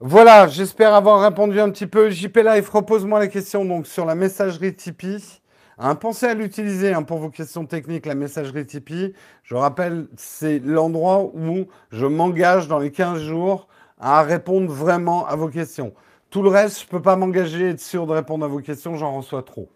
[0.00, 2.10] Voilà, j'espère avoir répondu un petit peu.
[2.10, 5.40] JP Live, repose-moi la question donc sur la messagerie Tipeee.
[5.78, 9.14] Hein, pensez à l'utiliser hein, pour vos questions techniques, la messagerie Tipeee.
[9.42, 13.66] Je rappelle, c'est l'endroit où je m'engage dans les 15 jours
[13.98, 15.92] à répondre vraiment à vos questions.
[16.30, 18.60] Tout le reste, je ne peux pas m'engager et être sûr de répondre à vos
[18.60, 19.68] questions, j'en reçois trop.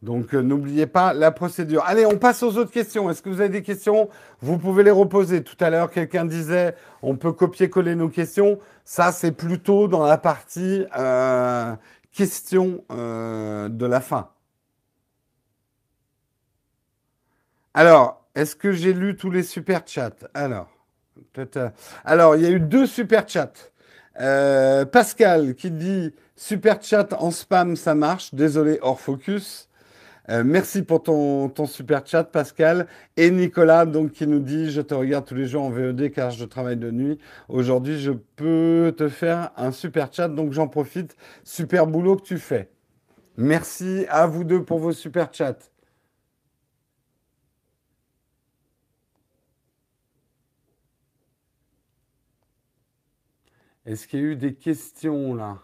[0.00, 1.82] Donc euh, n'oubliez pas la procédure.
[1.84, 3.10] Allez, on passe aux autres questions.
[3.10, 4.08] Est-ce que vous avez des questions?
[4.40, 5.42] Vous pouvez les reposer.
[5.42, 8.60] Tout à l'heure, quelqu'un disait on peut copier-coller nos questions.
[8.84, 11.74] Ça, c'est plutôt dans la partie euh,
[12.12, 14.30] questions euh, de la fin.
[17.74, 20.10] Alors, est-ce que j'ai lu tous les super chats?
[20.32, 20.68] Alors,
[22.04, 23.52] alors, il y a eu deux super chats.
[24.14, 28.32] Pascal qui dit super chat en spam, ça marche.
[28.34, 29.68] Désolé, hors focus.
[30.30, 32.86] Euh, merci pour ton, super chat, Pascal.
[33.16, 36.30] Et Nicolas, donc, qui nous dit Je te regarde tous les jours en VOD car
[36.30, 37.18] je travaille de nuit.
[37.48, 41.16] Aujourd'hui, je peux te faire un super chat, donc j'en profite.
[41.44, 42.70] Super boulot que tu fais.
[43.36, 45.58] Merci à vous deux pour vos super chats.
[53.86, 55.58] Est-ce qu'il y a eu des questions là?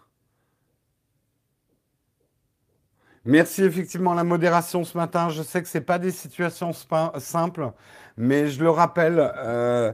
[3.26, 5.30] Merci effectivement la modération ce matin.
[5.30, 6.72] Je sais que ce pas des situations
[7.18, 7.72] simples,
[8.18, 9.92] mais je le rappelle, euh,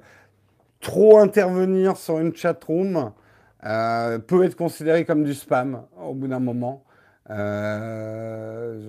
[0.81, 3.13] trop intervenir sur une chatroom
[3.65, 6.85] euh, peut être considéré comme du spam au bout d'un moment.
[7.31, 8.81] Euh,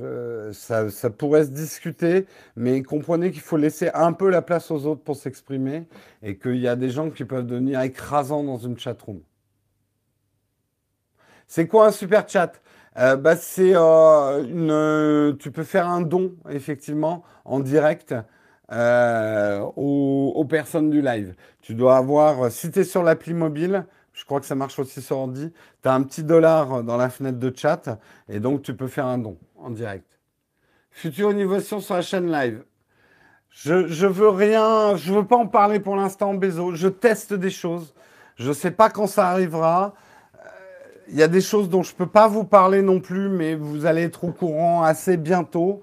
[0.54, 4.88] ça, ça, pourrait se discuter, mais comprenez qu'il faut laisser un peu la place aux
[4.88, 5.88] autres pour s'exprimer
[6.24, 9.22] et qu'il y a des gens qui peuvent devenir écrasants dans une chatroom.
[11.48, 12.54] C'est quoi un super chat?
[12.98, 18.14] Euh, bah, euh, une, tu peux faire un don effectivement en direct
[18.72, 21.36] euh, aux, personnes du live.
[21.62, 25.02] Tu dois avoir, si tu es sur l'appli mobile, je crois que ça marche aussi
[25.02, 27.98] sur ordi, tu as un petit dollar dans la fenêtre de chat
[28.28, 30.20] et donc tu peux faire un don en direct.
[30.90, 32.64] Future innovation sur la chaîne live.
[33.50, 36.76] Je, je veux rien, je veux pas en parler pour l'instant, Bézo.
[36.76, 37.94] Je teste des choses.
[38.36, 39.94] Je sais pas quand ça arrivera
[41.12, 43.56] il y a des choses dont je ne peux pas vous parler non plus, mais
[43.56, 45.82] vous allez être au courant assez bientôt.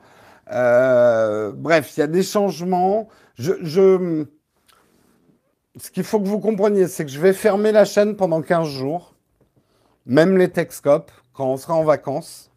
[0.50, 3.09] Euh, bref, il y a des changements.
[3.38, 4.24] Ce
[5.92, 9.14] qu'il faut que vous compreniez, c'est que je vais fermer la chaîne pendant 15 jours,
[10.06, 12.50] même les Techscopes, quand on sera en vacances.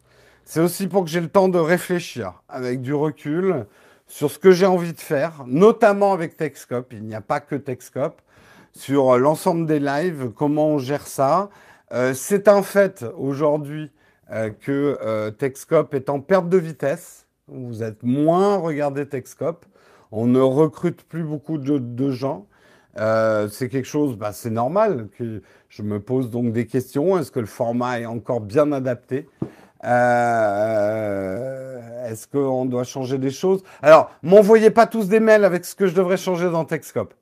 [0.44, 3.66] C'est aussi pour que j'ai le temps de réfléchir avec du recul
[4.06, 6.92] sur ce que j'ai envie de faire, notamment avec Techscope.
[6.92, 8.20] Il n'y a pas que Techscope.
[8.74, 11.50] Sur l'ensemble des lives, comment on gère ça.
[11.92, 13.90] Euh, c'est un fait aujourd'hui
[14.30, 17.26] euh, que euh, Techscope est en perte de vitesse.
[17.48, 19.66] Vous êtes moins regardé Techscope.
[20.10, 22.46] On ne recrute plus beaucoup de, gens.
[22.96, 25.08] c'est quelque chose, bah, c'est normal
[25.68, 27.18] je me pose donc des questions.
[27.18, 29.26] Est-ce que le format est encore bien adapté?
[29.82, 29.88] Est-ce
[32.28, 33.62] qu'on doit changer des choses?
[33.80, 37.14] Alors, m'envoyez pas tous des mails avec ce que je devrais changer dans Techscope.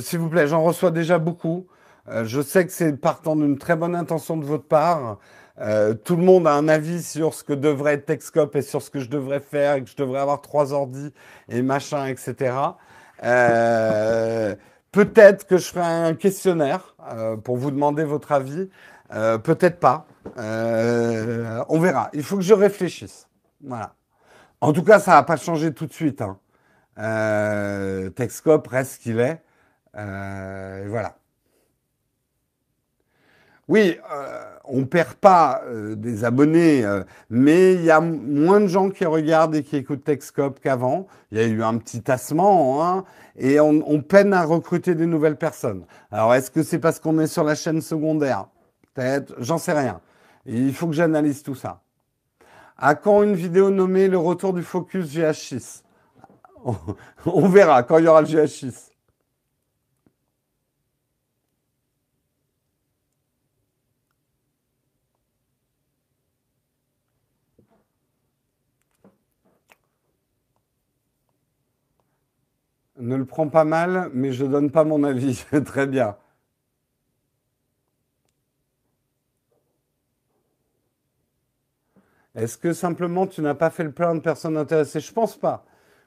[0.00, 1.66] S'il vous plaît, j'en reçois déjà beaucoup.
[2.08, 5.18] Euh, je sais que c'est partant d'une très bonne intention de votre part.
[5.60, 8.82] euh, tout le monde a un avis sur ce que devrait être Texcop et sur
[8.82, 11.12] ce que je devrais faire et que je devrais avoir trois ordi
[11.48, 12.54] et machin, etc.
[13.22, 14.54] Euh,
[14.92, 16.96] peut-être que je ferai un questionnaire
[17.44, 18.68] pour vous demander votre avis.
[19.10, 20.06] peut-être pas.
[20.36, 22.10] on verra.
[22.14, 23.28] Il faut que je réfléchisse.
[23.62, 23.94] Voilà.
[24.60, 26.22] En tout cas, ça va pas changer tout de suite.
[26.22, 26.38] Hein.
[28.16, 29.42] Texcop reste ce qu'il est.
[29.94, 31.16] voilà.
[33.68, 38.66] Oui, euh, on perd pas euh, des abonnés, euh, mais il y a moins de
[38.66, 41.06] gens qui regardent et qui écoutent Texcop qu'avant.
[41.30, 43.04] Il y a eu un petit tassement, hein,
[43.36, 45.84] et on, peine à recruter des nouvelles personnes.
[46.10, 48.46] Alors, est-ce que c'est parce qu'on est sur la chaîne secondaire?
[48.94, 50.00] Peut-être, j'en sais rien.
[50.44, 51.80] il faut que j'analyse tout ça.
[52.76, 55.82] À quand une vidéo nommée Le retour du focus GH6
[57.26, 58.91] On verra quand il y aura le GH6.
[73.02, 75.44] Ne le prends pas mal, mais je donne pas mon avis.
[75.64, 76.14] Très bien.
[82.36, 85.00] Est-ce que simplement tu n'as pas fait le plein de personnes intéressées?
[85.00, 85.64] Je pense pas.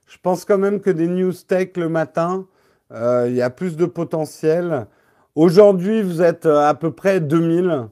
[0.07, 2.47] Je pense quand même que des news tech le matin,
[2.93, 4.87] euh, il y a plus de potentiel.
[5.35, 7.89] Aujourd'hui, vous êtes euh, à peu près 2000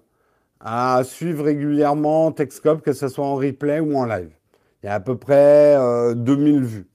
[0.62, 4.32] à suivre régulièrement Techscope, que ce soit en replay ou en live.
[4.82, 5.76] Il y a à peu près
[6.16, 6.93] 2000 euh, vues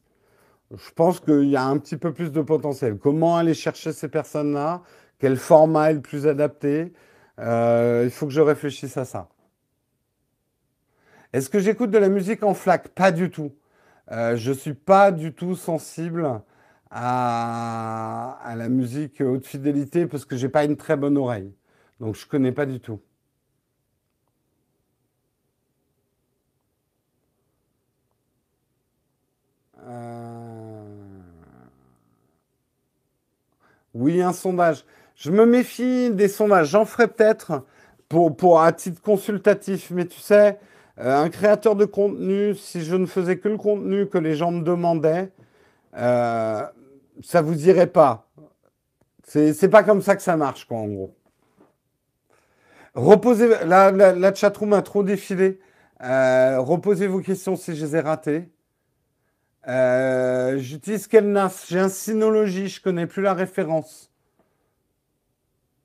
[0.77, 2.99] je pense qu'il y a un petit peu plus de potentiel.
[2.99, 4.83] Comment aller chercher ces personnes-là?
[5.19, 6.93] Quel format est le plus adapté?
[7.39, 9.29] Euh, Il faut que je réfléchisse à ça.
[11.33, 12.89] Est-ce que j'écoute de la musique en FLAC?
[12.89, 13.53] Pas du tout.
[14.13, 16.43] Euh, je ne suis pas du tout sensible
[16.91, 21.55] à, à la musique haute fidélité parce que je n'ai pas une très bonne oreille.
[22.01, 23.01] Donc je ne connais pas du tout.
[33.99, 34.85] Oui, un sondage.
[35.17, 36.69] Je me méfie des sondages.
[36.69, 37.65] J'en ferai peut-être
[38.09, 39.91] pour, un titre consultatif.
[39.91, 40.61] Mais tu sais,
[41.01, 44.53] euh, un créateur de contenu, si je ne faisais que le contenu que les gens
[44.53, 45.33] me demandaient,
[45.97, 46.63] euh,
[47.25, 48.29] ça vous irait pas.
[49.25, 51.15] C'est pas comme ça que ça marche, quoi, en gros.
[52.95, 55.59] Reposez, la, la, chatroom a trop défilé.
[56.05, 58.49] Euh, reposez vos questions si je les ai ratées.
[59.69, 64.11] Euh, j'utilise quel NAS J'ai un Synology, je connais plus la référence.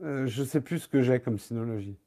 [0.01, 1.97] Euh, je sais plus ce que j'ai comme Synology.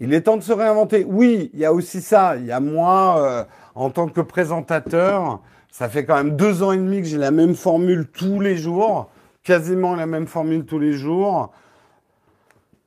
[0.00, 1.04] Il est temps de se réinventer.
[1.04, 2.36] Oui, il y a aussi ça.
[2.36, 6.72] Il y a moi, euh, en tant que présentateur, ça fait quand même deux ans
[6.72, 9.10] et demi que j'ai la même formule tous les jours,
[9.42, 11.52] quasiment la même formule tous les jours.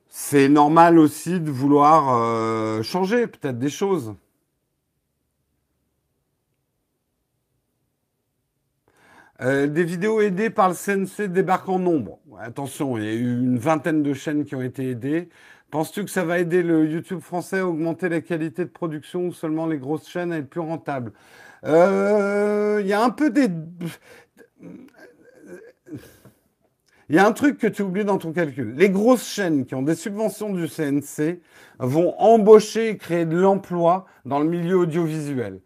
[0.08, 4.14] C'est normal aussi de vouloir changer peut-être des choses.
[9.42, 12.18] Euh, des vidéos aidées par le CNC débarquent en nombre.
[12.40, 15.28] Attention, il y a eu une vingtaine de chaînes qui ont été aidées.
[15.70, 19.32] Penses-tu que ça va aider le YouTube français à augmenter la qualité de production ou
[19.32, 21.12] seulement les grosses chaînes à être plus rentables?
[21.64, 23.48] Euh, Il y a un peu des...
[27.08, 28.74] Il y a un truc que tu oublies dans ton calcul.
[28.74, 31.40] Les grosses chaînes qui ont des subventions du CNC
[31.78, 35.60] vont embaucher et créer de l'emploi dans le milieu audiovisuel.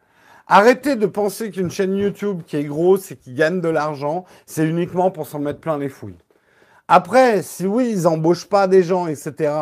[0.52, 4.66] Arrêtez de penser qu'une chaîne YouTube qui est grosse et qui gagne de l'argent, c'est
[4.66, 6.18] uniquement pour s'en mettre plein les fouilles.
[6.89, 9.55] Après, si oui, ils embauchent pas des gens, etc.,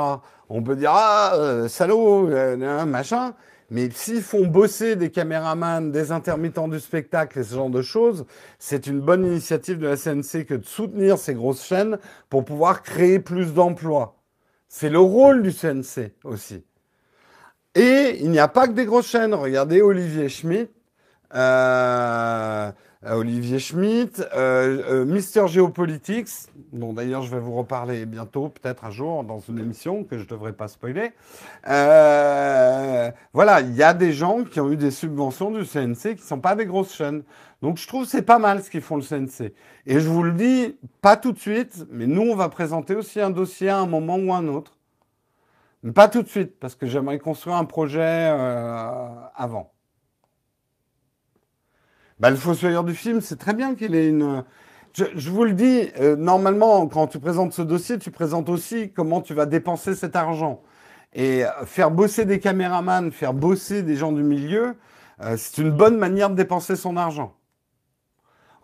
[0.48, 3.34] on peut dire, ah, euh, salaud, euh, machin.
[3.68, 8.24] Mais s'ils font bosser des caméramans, des intermittents du spectacle et ce genre de choses,
[8.58, 11.98] c'est une bonne initiative de la CNC que de soutenir ces grosses chaînes
[12.30, 14.16] pour pouvoir créer plus d'emplois.
[14.68, 16.64] C'est le rôle du CNC aussi.
[17.74, 19.34] Et il n'y a pas que des grosses chaînes.
[19.34, 20.70] Regardez Olivier Schmitt,
[21.34, 22.72] euh,
[23.06, 26.28] Olivier Schmitt, euh, euh, Mister Geopolitics,
[26.72, 30.24] dont d'ailleurs je vais vous reparler bientôt, peut-être un jour dans une émission que je
[30.24, 31.12] ne devrais pas spoiler.
[31.64, 36.26] voilà, il y a des gens qui ont eu des subventions du CNC qui ne
[36.26, 37.22] sont pas des grosses chaînes.
[37.62, 39.52] Donc je trouve que c'est pas mal ce qu'ils font le CNC.
[39.86, 43.20] Et je vous le dis, pas tout de suite, mais nous on va présenter aussi
[43.20, 44.76] un dossier à un moment ou un autre.
[45.84, 48.26] Mais pas tout de suite, parce que j'aimerais construire un projet
[49.36, 49.72] avant.
[52.20, 54.42] Bah, le fossoyeur du film, c'est très bien qu'il ait une.
[54.92, 59.20] Je, vous le dis, euh, normalement, quand tu présentes ce dossier, tu présentes aussi comment
[59.20, 60.60] tu vas dépenser cet argent.
[61.12, 64.74] Et euh, faire bosser des caméramans, faire bosser des gens du milieu,
[65.22, 67.34] euh, c'est une bonne manière de dépenser son argent.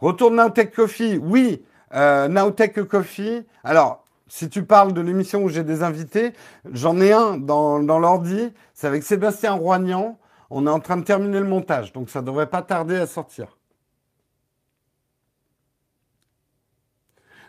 [0.01, 1.65] Retour de Nowtech Coffee, oui,
[1.95, 3.47] Nowtech Coffee.
[3.63, 6.33] Alors, si tu parles de l'émission où j'ai des invités,
[6.73, 8.53] j'en ai un dans, dans l'ordi.
[8.75, 10.19] C'est avec Sébastien Roignan.
[10.51, 13.07] On est en train de terminer le montage, donc ça ne devrait pas tarder à
[13.07, 13.57] sortir.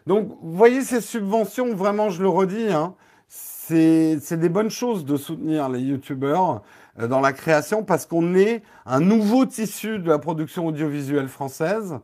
[0.08, 2.96] Donc, vous voyez ces subventions, vraiment, je le redis, hein,
[3.28, 6.62] c'est des bonnes choses de soutenir les youtubeurs
[7.00, 11.98] euh, dans la création parce qu'on est un nouveau tissu de la production audiovisuelle française.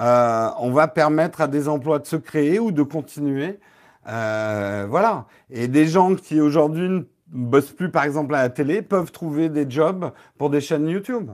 [0.00, 3.60] Euh, on va permettre à des emplois de se créer ou de continuer.
[4.08, 5.26] Euh, voilà.
[5.50, 7.02] Et des gens qui aujourd'hui ne
[7.32, 11.32] bossent plus, par exemple, à la télé, peuvent trouver des jobs pour des chaînes YouTube.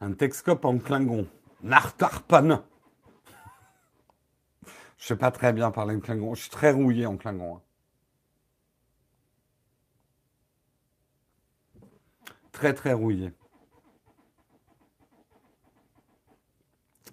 [0.00, 1.28] Un Texcope en Klingon.
[1.62, 2.64] Nartarpan.
[4.98, 6.34] Je sais pas très bien parler Klingon.
[6.34, 7.56] Je suis très rouillé en Klingon.
[7.56, 7.62] Hein.
[12.50, 13.32] Très très rouillé.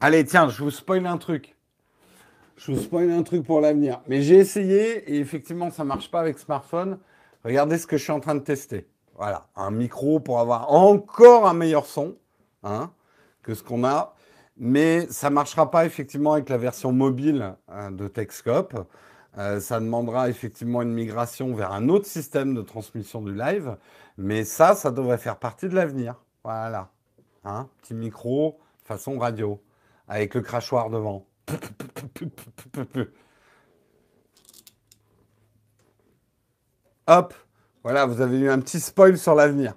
[0.02, 1.59] Allez, tiens, je vous spoil un truc.
[2.60, 4.02] Je vous spoil un truc pour l'avenir.
[4.10, 7.00] Mais j'ai essayé et effectivement, ça marche pas avec smartphone.
[7.46, 8.86] Regardez ce que je suis en train de tester.
[9.16, 12.18] Voilà, un micro pour avoir encore un meilleur son
[12.64, 12.92] hein,
[13.44, 14.14] que ce qu'on a.
[14.58, 18.76] Mais ça ne marchera pas effectivement avec la version mobile hein, de Texcope.
[19.38, 23.78] Euh, ça demandera effectivement une migration vers un autre système de transmission du live.
[24.18, 26.22] Mais ça, ça devrait faire partie de l'avenir.
[26.44, 26.90] Voilà.
[27.46, 29.62] Hein, petit micro façon radio
[30.10, 31.29] avec le crachoir devant.
[37.08, 37.34] Hop,
[37.84, 39.74] voilà, vous avez eu un petit spoil sur l'avenir.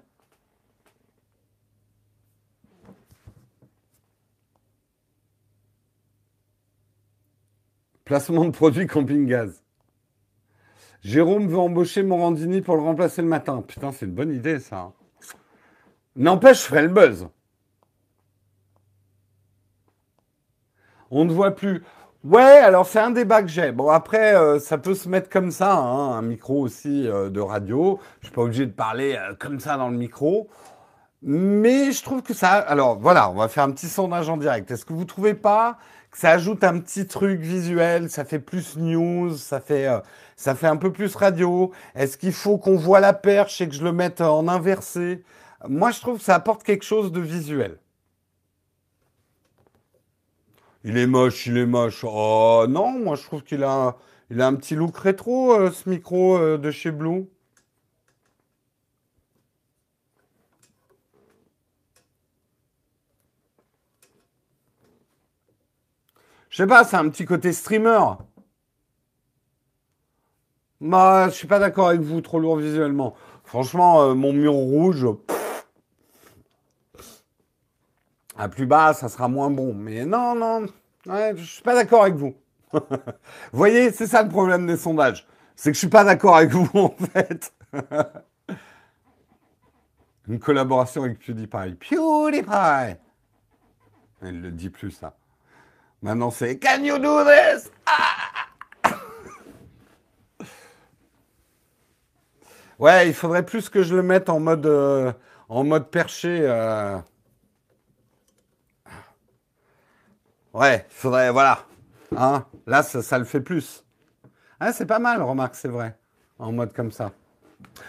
[8.04, 9.62] Placement de produits camping-gaz.
[11.00, 13.62] Jérôme veut embaucher Morandini pour le remplacer le matin.
[13.62, 14.92] Putain, c'est une bonne idée, ça.
[16.14, 17.28] N'empêche, je ferai le buzz.
[21.14, 21.84] On ne voit plus.
[22.24, 23.70] Ouais, alors c'est un débat que j'ai.
[23.70, 27.40] Bon, après, euh, ça peut se mettre comme ça, hein, un micro aussi euh, de
[27.40, 28.00] radio.
[28.20, 30.48] Je suis pas obligé de parler euh, comme ça dans le micro.
[31.20, 32.52] Mais je trouve que ça...
[32.52, 34.70] Alors voilà, on va faire un petit sondage en direct.
[34.70, 35.76] Est-ce que vous trouvez pas
[36.10, 39.88] que ça ajoute un petit truc visuel, ça fait plus news, ça fait,
[40.36, 43.74] ça fait un peu plus radio Est-ce qu'il faut qu'on voit la perche et que
[43.74, 45.24] je le mette en inversé?
[45.68, 47.78] Moi, je trouve que ça apporte quelque chose de visuel.
[50.84, 52.04] Il est moche, il est moche.
[52.04, 53.96] Oh non, moi je trouve qu'il a,
[54.30, 57.26] il a un petit look rétro, euh, ce micro euh, de chez Blue.
[66.50, 67.98] Je sais pas, c'est un petit côté streamer.
[70.80, 73.14] Bah, je suis pas d'accord avec vous, trop lourd visuellement.
[73.44, 75.06] Franchement, euh, mon mur rouge.
[78.36, 79.74] À plus bas, ça sera moins bon.
[79.74, 80.66] Mais non, non,
[81.06, 82.34] ouais, je suis pas d'accord avec vous.
[82.72, 82.80] vous
[83.52, 85.26] voyez, c'est ça le problème des sondages.
[85.54, 87.52] C'est que je suis pas d'accord avec vous, en fait.
[90.28, 91.74] Une collaboration avec PewDiePie.
[91.78, 92.96] PewDiePie
[94.22, 95.14] Elle le dit plus, ça.
[96.00, 97.70] Maintenant, c'est Can you do this?
[97.86, 98.90] Ah
[102.78, 105.12] Ouais, il faudrait plus que je le mette en mode, euh,
[105.48, 106.40] en mode perché.
[106.40, 106.98] Euh,
[110.52, 111.64] Ouais, faudrait, voilà.
[112.16, 113.84] Hein Là, ça, le fait plus.
[114.60, 115.96] Ah, c'est pas mal, remarque, c'est vrai.
[116.38, 117.12] En mode comme ça.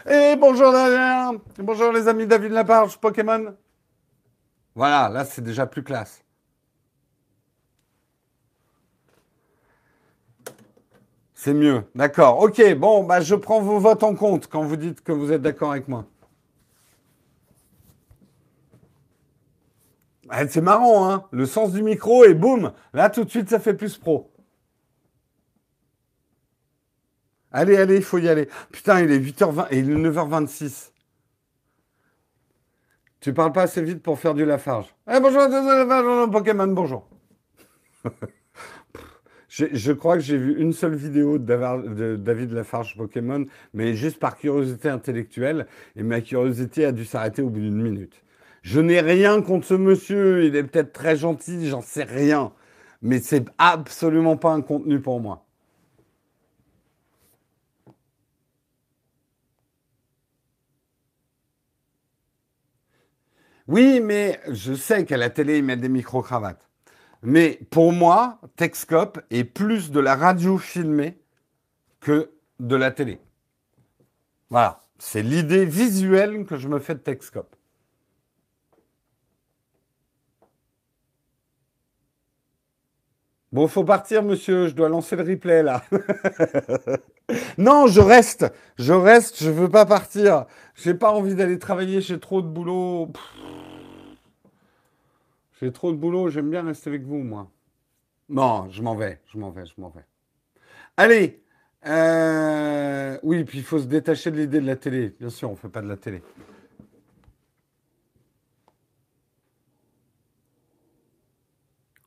[0.10, 3.56] Et bonjour Damien Bonjour les amis David Laparge, Pokémon
[4.76, 6.24] Voilà, là c'est déjà plus classe.
[11.34, 12.40] C'est mieux, d'accord.
[12.40, 15.42] Ok, bon, bah je prends vos votes en compte quand vous dites que vous êtes
[15.42, 16.06] d'accord avec moi.
[20.36, 23.60] Ah, c'est marrant, hein Le sens du micro et boum Là, tout de suite, ça
[23.60, 24.34] fait plus pro.
[27.52, 28.50] Allez, allez, il faut y aller.
[28.72, 30.90] Putain, il est 8h20 et il est 9h26.
[33.20, 34.96] Tu parles pas assez vite pour faire du Lafarge.
[35.08, 37.08] Eh, bonjour, bonjour, Pokémon, bonjour.
[39.50, 43.46] je, crois que j'ai vu une seule vidéo de David Lafarge Pokémon,
[43.76, 48.23] mais juste par curiosité intellectuelle, et ma curiosité a dû s'arrêter au bout d'une minute.
[48.64, 52.54] Je n'ai rien contre ce monsieur, il est peut-être très gentil, j'en sais rien.
[53.02, 55.46] Mais c'est absolument pas un contenu pour moi.
[63.68, 66.70] Oui, mais je sais qu'à la télé, ils mettent des micro-cravates.
[67.24, 71.18] Mais pour moi, Texcope est plus de la radio filmée
[72.02, 73.20] que de la télé.
[74.50, 77.53] Voilà, c'est l'idée visuelle que je me fais de Texcope.
[83.54, 84.68] Bon, faut partir, monsieur.
[84.68, 85.84] Je dois lancer le replay là.
[87.60, 88.52] non, je reste.
[88.80, 89.44] Je reste.
[89.44, 90.48] Je veux pas partir.
[90.74, 92.02] J'ai pas envie d'aller travailler.
[92.02, 93.14] J'ai trop de boulot.
[95.62, 96.30] J'ai trop de boulot.
[96.30, 97.48] J'aime bien rester avec vous, moi.
[98.28, 99.22] Non, je m'en vais.
[99.32, 99.68] Je m'en vais.
[99.68, 100.06] Je m'en vais.
[100.98, 101.44] Allez.
[101.86, 105.16] Euh, oui, puis il faut se détacher de l'idée de la télé.
[105.20, 106.24] Bien sûr, on fait pas de la télé.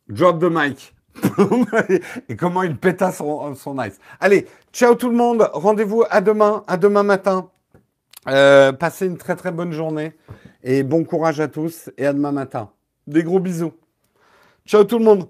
[0.09, 0.96] Drop the mic.
[2.29, 3.99] Et comment il péta son, son ice.
[4.21, 5.49] Allez, ciao tout le monde.
[5.53, 7.51] Rendez-vous à demain, à demain matin.
[8.29, 10.13] Euh, passez une très très bonne journée.
[10.63, 11.91] Et bon courage à tous.
[11.97, 12.71] Et à demain matin.
[13.07, 13.73] Des gros bisous.
[14.67, 15.29] Ciao tout le monde.